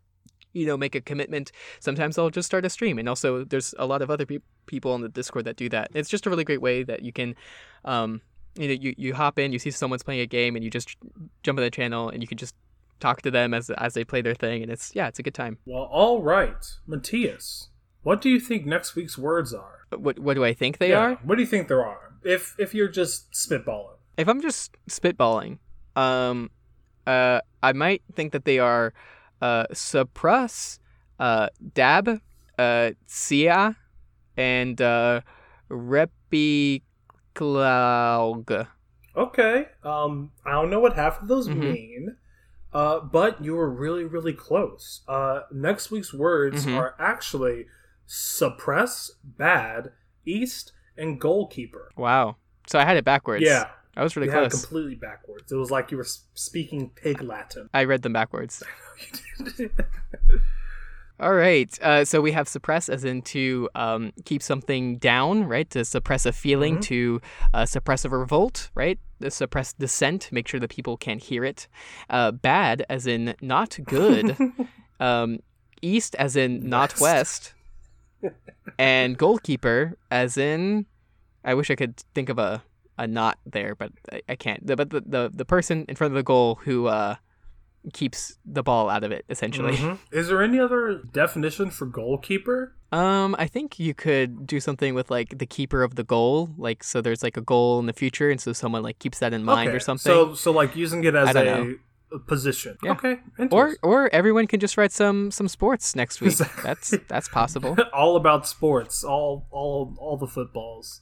[0.52, 1.52] you know make a commitment.
[1.80, 4.92] Sometimes I'll just start a stream, and also there's a lot of other pe- people
[4.92, 5.90] on the Discord that do that.
[5.94, 7.34] It's just a really great way that you can.
[7.84, 8.20] Um,
[8.58, 10.96] you know, you, you hop in, you see someone's playing a game, and you just
[11.42, 12.54] jump in the channel, and you can just
[13.00, 15.34] talk to them as as they play their thing, and it's yeah, it's a good
[15.34, 15.58] time.
[15.66, 17.68] Well, all right, Matthias,
[18.02, 19.86] what do you think next week's words are?
[19.96, 21.14] What what do I think they yeah, are?
[21.22, 22.14] What do you think there are?
[22.24, 25.58] If if you're just spitballing if I'm just spitballing,
[25.94, 26.50] um,
[27.06, 28.92] uh, I might think that they are
[29.40, 30.80] uh, suppress,
[31.18, 32.20] uh, dab,
[32.58, 33.76] uh, sia,
[34.36, 35.20] and uh,
[35.70, 36.82] repiclaug.
[39.16, 39.68] Okay.
[39.82, 41.60] Um, I don't know what half of those mm-hmm.
[41.60, 42.16] mean.
[42.72, 45.00] Uh, but you were really, really close.
[45.08, 46.76] Uh, next week's words mm-hmm.
[46.76, 47.64] are actually
[48.04, 49.92] suppress, bad,
[50.26, 51.90] east, and goalkeeper.
[51.96, 52.36] Wow.
[52.66, 53.44] So I had it backwards.
[53.46, 53.68] Yeah.
[53.96, 54.64] I was really you close.
[54.64, 55.50] completely backwards.
[55.50, 57.70] It was like you were speaking pig Latin.
[57.72, 58.62] I read them backwards.
[61.18, 61.78] All right.
[61.80, 65.68] Uh, so we have suppress as in to um, keep something down, right?
[65.70, 66.82] To suppress a feeling, mm-hmm.
[66.82, 67.20] to
[67.54, 68.98] uh, suppress a revolt, right?
[69.22, 71.68] To suppress dissent, make sure that people can't hear it.
[72.10, 74.36] Uh, bad as in not good.
[75.00, 75.38] um,
[75.80, 77.54] east as in not west.
[78.78, 80.84] and goalkeeper as in,
[81.42, 82.62] I wish I could think of a
[82.98, 84.66] a knot there, but I, I can't.
[84.66, 87.16] The, but the, the the person in front of the goal who uh,
[87.92, 89.76] keeps the ball out of it, essentially.
[89.76, 90.16] Mm-hmm.
[90.16, 92.74] Is there any other definition for goalkeeper?
[92.92, 96.84] Um, I think you could do something with like the keeper of the goal, like
[96.84, 97.00] so.
[97.00, 99.68] There's like a goal in the future, and so someone like keeps that in mind
[99.68, 99.76] okay.
[99.76, 100.10] or something.
[100.10, 101.74] So, so like using it as a know.
[102.26, 102.78] position.
[102.82, 102.92] Yeah.
[102.92, 103.18] Okay.
[103.50, 106.36] Or or everyone can just write some some sports next week.
[106.62, 107.76] That's that's possible.
[107.92, 109.02] all about sports.
[109.02, 111.00] All all all the footballs.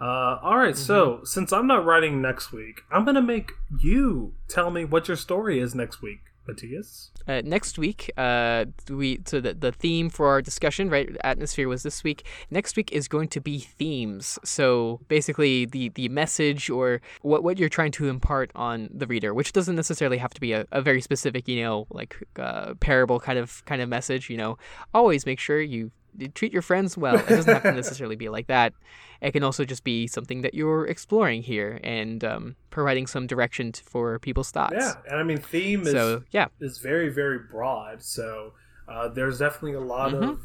[0.00, 0.84] Uh, all right, mm-hmm.
[0.84, 5.16] so since I'm not writing next week, I'm gonna make you tell me what your
[5.16, 7.10] story is next week, Matthias.
[7.26, 11.14] Uh, next week, uh, we so the the theme for our discussion, right?
[11.24, 12.24] Atmosphere was this week.
[12.48, 14.38] Next week is going to be themes.
[14.44, 19.34] So basically, the the message or what what you're trying to impart on the reader,
[19.34, 23.18] which doesn't necessarily have to be a, a very specific, you know, like uh, parable
[23.18, 24.30] kind of kind of message.
[24.30, 24.58] You know,
[24.94, 25.90] always make sure you
[26.34, 27.16] treat your friends well.
[27.16, 28.72] It doesn't have to necessarily be like that.
[29.20, 33.72] It can also just be something that you're exploring here and um, providing some direction
[33.72, 34.76] for people's thoughts.
[34.78, 36.46] Yeah, and I mean theme is so, yeah.
[36.60, 38.02] is very very broad.
[38.02, 38.52] So
[38.88, 40.30] uh, there's definitely a lot mm-hmm.
[40.30, 40.40] of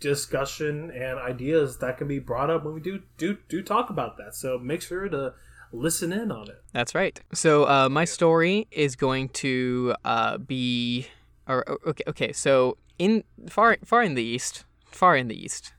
[0.00, 4.16] discussion and ideas that can be brought up when we do do do talk about
[4.16, 4.34] that.
[4.34, 5.34] So make sure to
[5.74, 6.62] listen in on it.
[6.72, 7.20] That's right.
[7.32, 11.08] So uh, my story is going to uh, be,
[11.46, 12.32] or okay, okay.
[12.32, 14.64] So in far far in the east,
[14.94, 15.72] far in the east,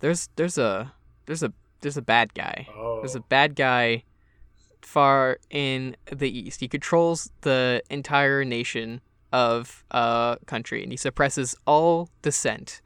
[0.00, 0.92] there's there's a
[1.26, 2.68] there's a there's a bad guy.
[2.74, 2.98] Oh.
[3.00, 4.04] There's a bad guy
[4.82, 6.60] far in the east.
[6.60, 9.00] He controls the entire nation
[9.32, 12.80] of a country and he suppresses all dissent.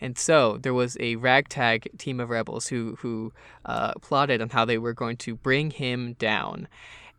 [0.00, 3.32] And so there was a ragtag team of rebels who who
[3.64, 6.68] uh, plotted on how they were going to bring him down.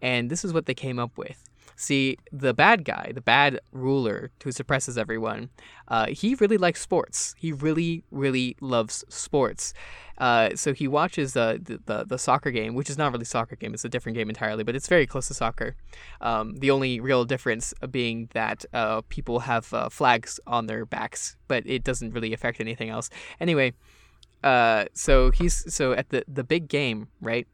[0.01, 1.43] And this is what they came up with.
[1.79, 5.49] See, the bad guy, the bad ruler who suppresses everyone,
[5.87, 7.35] uh, he really likes sports.
[7.37, 9.75] He really, really loves sports.
[10.17, 13.55] Uh, so he watches uh, the, the, the soccer game, which is not really soccer
[13.55, 13.75] game.
[13.75, 15.75] It's a different game entirely, but it's very close to soccer.
[16.19, 21.37] Um, the only real difference being that uh, people have uh, flags on their backs,
[21.47, 23.11] but it doesn't really affect anything else.
[23.39, 23.73] Anyway,
[24.43, 27.47] uh, so he's so at the the big game, right?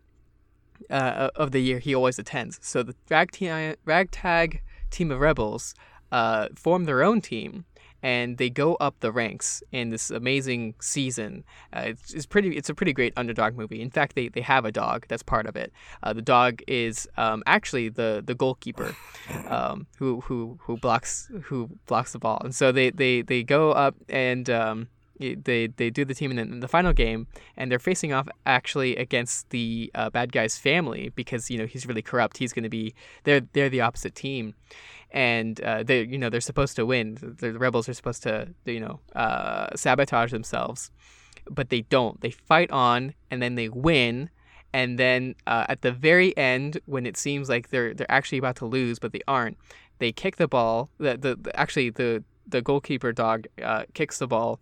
[0.90, 2.60] Uh, of the year he always attends.
[2.62, 5.74] So the ragtag, ragtag team of rebels
[6.12, 7.66] uh, form their own team
[8.04, 11.46] and they go up the ranks in this amazing season.
[11.72, 12.56] Uh, it's, it's, pretty.
[12.58, 13.82] It's a pretty great underdog movie.
[13.82, 15.72] In fact, they, they have a dog that's part of it.
[16.04, 18.94] Uh, the dog is um, actually the the goalkeeper,
[19.48, 22.42] um, who who who blocks who blocks the ball.
[22.44, 24.90] And so they they, they go up and um,
[25.32, 28.28] they they do the team in the, in the, final game, and they're facing off
[28.46, 32.38] actually against the uh, bad guy's family because you know he's really corrupt.
[32.38, 32.94] He's going to be
[33.24, 34.54] they're they're the opposite team,
[35.12, 37.18] and uh, they you know they're supposed to win.
[37.40, 40.92] The, rebels are supposed to you know uh, sabotage themselves,
[41.50, 42.20] but they don't.
[42.22, 44.30] They fight on, and then they win.
[44.76, 48.56] And then uh, at the very end, when it seems like they're they're actually about
[48.58, 49.58] to lose, but they aren't,
[50.00, 50.90] they kick the ball.
[50.98, 54.60] The, the, the actually the the goalkeeper dog uh, kicks the ball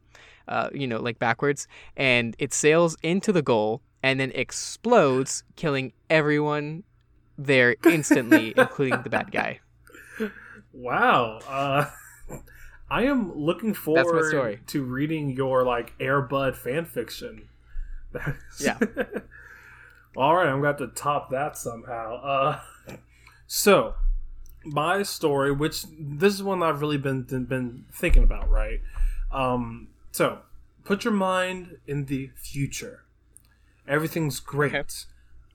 [0.48, 5.94] uh, you know, like backwards, and it sails into the goal and then explodes, killing
[6.10, 6.84] everyone
[7.38, 9.60] there instantly, including the bad guy.
[10.74, 11.40] Wow.
[11.48, 11.86] Uh,
[12.90, 17.48] I am looking forward to reading your like Airbud fan fiction.
[18.60, 18.78] yeah.
[20.16, 22.16] All right, I'm going to have to top that somehow.
[22.16, 22.60] Uh,
[23.48, 23.94] so,
[24.66, 28.82] my story, which this is one I've really been been thinking about, right?
[29.32, 30.40] Um, so,
[30.84, 33.06] put your mind in the future.
[33.88, 34.74] Everything's great.
[34.74, 34.88] Okay.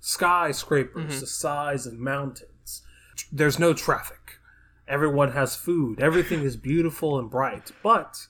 [0.00, 1.20] Skyscrapers mm-hmm.
[1.20, 2.82] the size of mountains.
[3.30, 4.38] There's no traffic.
[4.88, 6.00] Everyone has food.
[6.00, 7.72] Everything is beautiful and bright.
[7.82, 8.28] But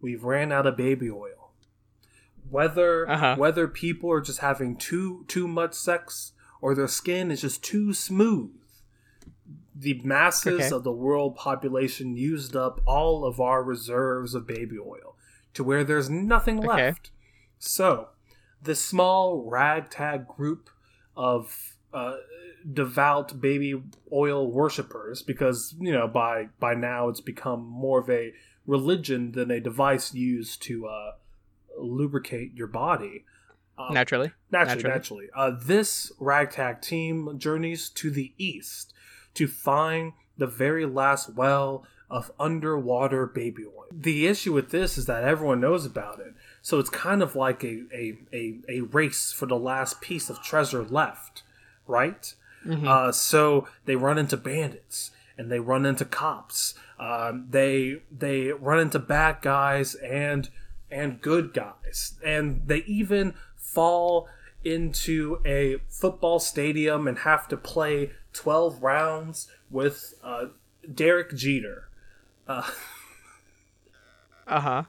[0.00, 1.52] we've ran out of baby oil.
[2.48, 3.36] Whether uh-huh.
[3.36, 7.92] whether people are just having too too much sex or their skin is just too
[7.92, 8.52] smooth,
[9.74, 10.70] the masses okay.
[10.70, 15.13] of the world population used up all of our reserves of baby oil
[15.54, 16.68] to where there's nothing okay.
[16.68, 17.10] left.
[17.58, 18.08] So,
[18.62, 20.70] this small ragtag group
[21.16, 22.16] of uh,
[22.70, 23.80] devout baby
[24.12, 28.32] oil worshippers, because you know by by now it's become more of a
[28.66, 31.12] religion than a device used to uh,
[31.78, 33.24] lubricate your body.
[33.76, 34.94] Um, naturally, naturally, naturally.
[34.94, 35.28] naturally.
[35.34, 38.92] Uh, this ragtag team journeys to the east
[39.34, 41.84] to find the very last well
[42.14, 43.86] of underwater baby oil.
[43.90, 47.64] The issue with this is that everyone knows about it, so it's kind of like
[47.64, 51.42] a, a, a, a race for the last piece of treasure left,
[51.88, 52.32] right?
[52.64, 52.86] Mm-hmm.
[52.86, 56.74] Uh, so they run into bandits and they run into cops.
[57.00, 60.48] Um, they they run into bad guys and
[60.92, 64.28] and good guys, and they even fall
[64.62, 70.46] into a football stadium and have to play twelve rounds with uh,
[70.94, 71.88] Derek Jeter,
[72.46, 72.62] uh
[74.46, 74.82] huh.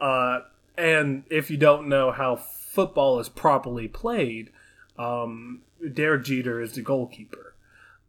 [0.00, 0.40] Uh,
[0.76, 4.50] and if you don't know how football is properly played,
[4.98, 5.62] um,
[5.92, 7.54] Derek Jeter is the goalkeeper.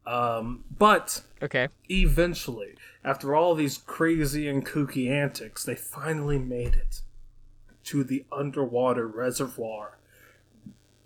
[0.05, 7.01] Um, but okay, eventually, after all these crazy and kooky antics, they finally made it
[7.85, 9.97] to the underwater reservoir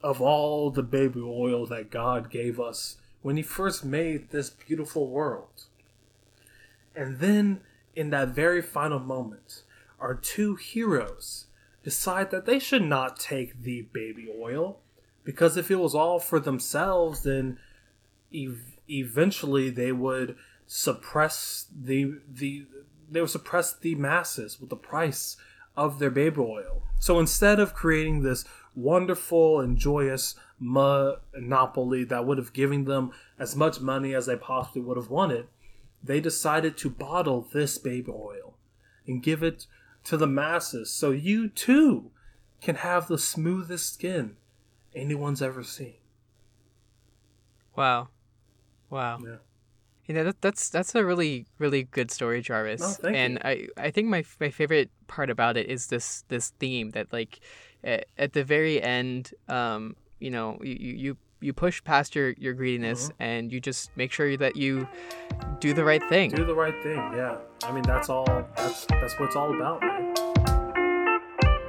[0.03, 5.07] of all the baby oil that God gave us when He first made this beautiful
[5.07, 5.65] world.
[6.95, 7.61] And then,
[7.95, 9.63] in that very final moment,
[9.99, 11.47] our two heroes
[11.83, 14.79] decide that they should not take the baby oil
[15.23, 17.57] because if it was all for themselves, then
[18.33, 20.35] ev- eventually they would
[20.65, 22.65] suppress the the
[23.09, 25.37] they would suppress the masses with the price
[25.75, 26.83] of their baby oil.
[26.99, 28.45] So instead of creating this
[28.75, 34.81] wonderful and joyous monopoly that would have given them as much money as they possibly
[34.81, 35.47] would have wanted,
[36.03, 38.55] they decided to bottle this baby oil
[39.07, 39.67] and give it
[40.03, 42.11] to the masses so you too
[42.61, 44.35] can have the smoothest skin
[44.95, 45.95] anyone's ever seen.
[47.75, 48.09] Wow.
[48.89, 49.19] Wow.
[49.23, 49.35] Yeah.
[50.07, 52.81] You know, that, that's that's a really really good story, Jarvis.
[52.83, 53.69] Oh, thank and you.
[53.77, 57.39] I I think my my favorite part about it is this this theme that like
[57.83, 62.53] at, at the very end, um, you know, you you you push past your your
[62.53, 63.23] greediness mm-hmm.
[63.23, 64.87] and you just make sure that you
[65.59, 66.29] do the right thing.
[66.29, 66.97] Do the right thing.
[67.13, 67.37] Yeah.
[67.63, 68.25] I mean, that's all.
[68.55, 70.15] That's that's what it's all about, man.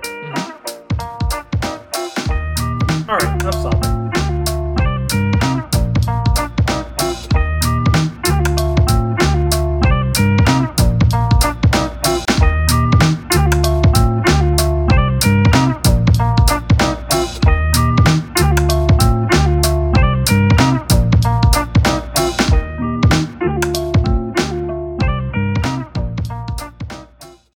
[0.05, 0.71] Mm-hmm.
[3.11, 4.02] All right, I'm stopping.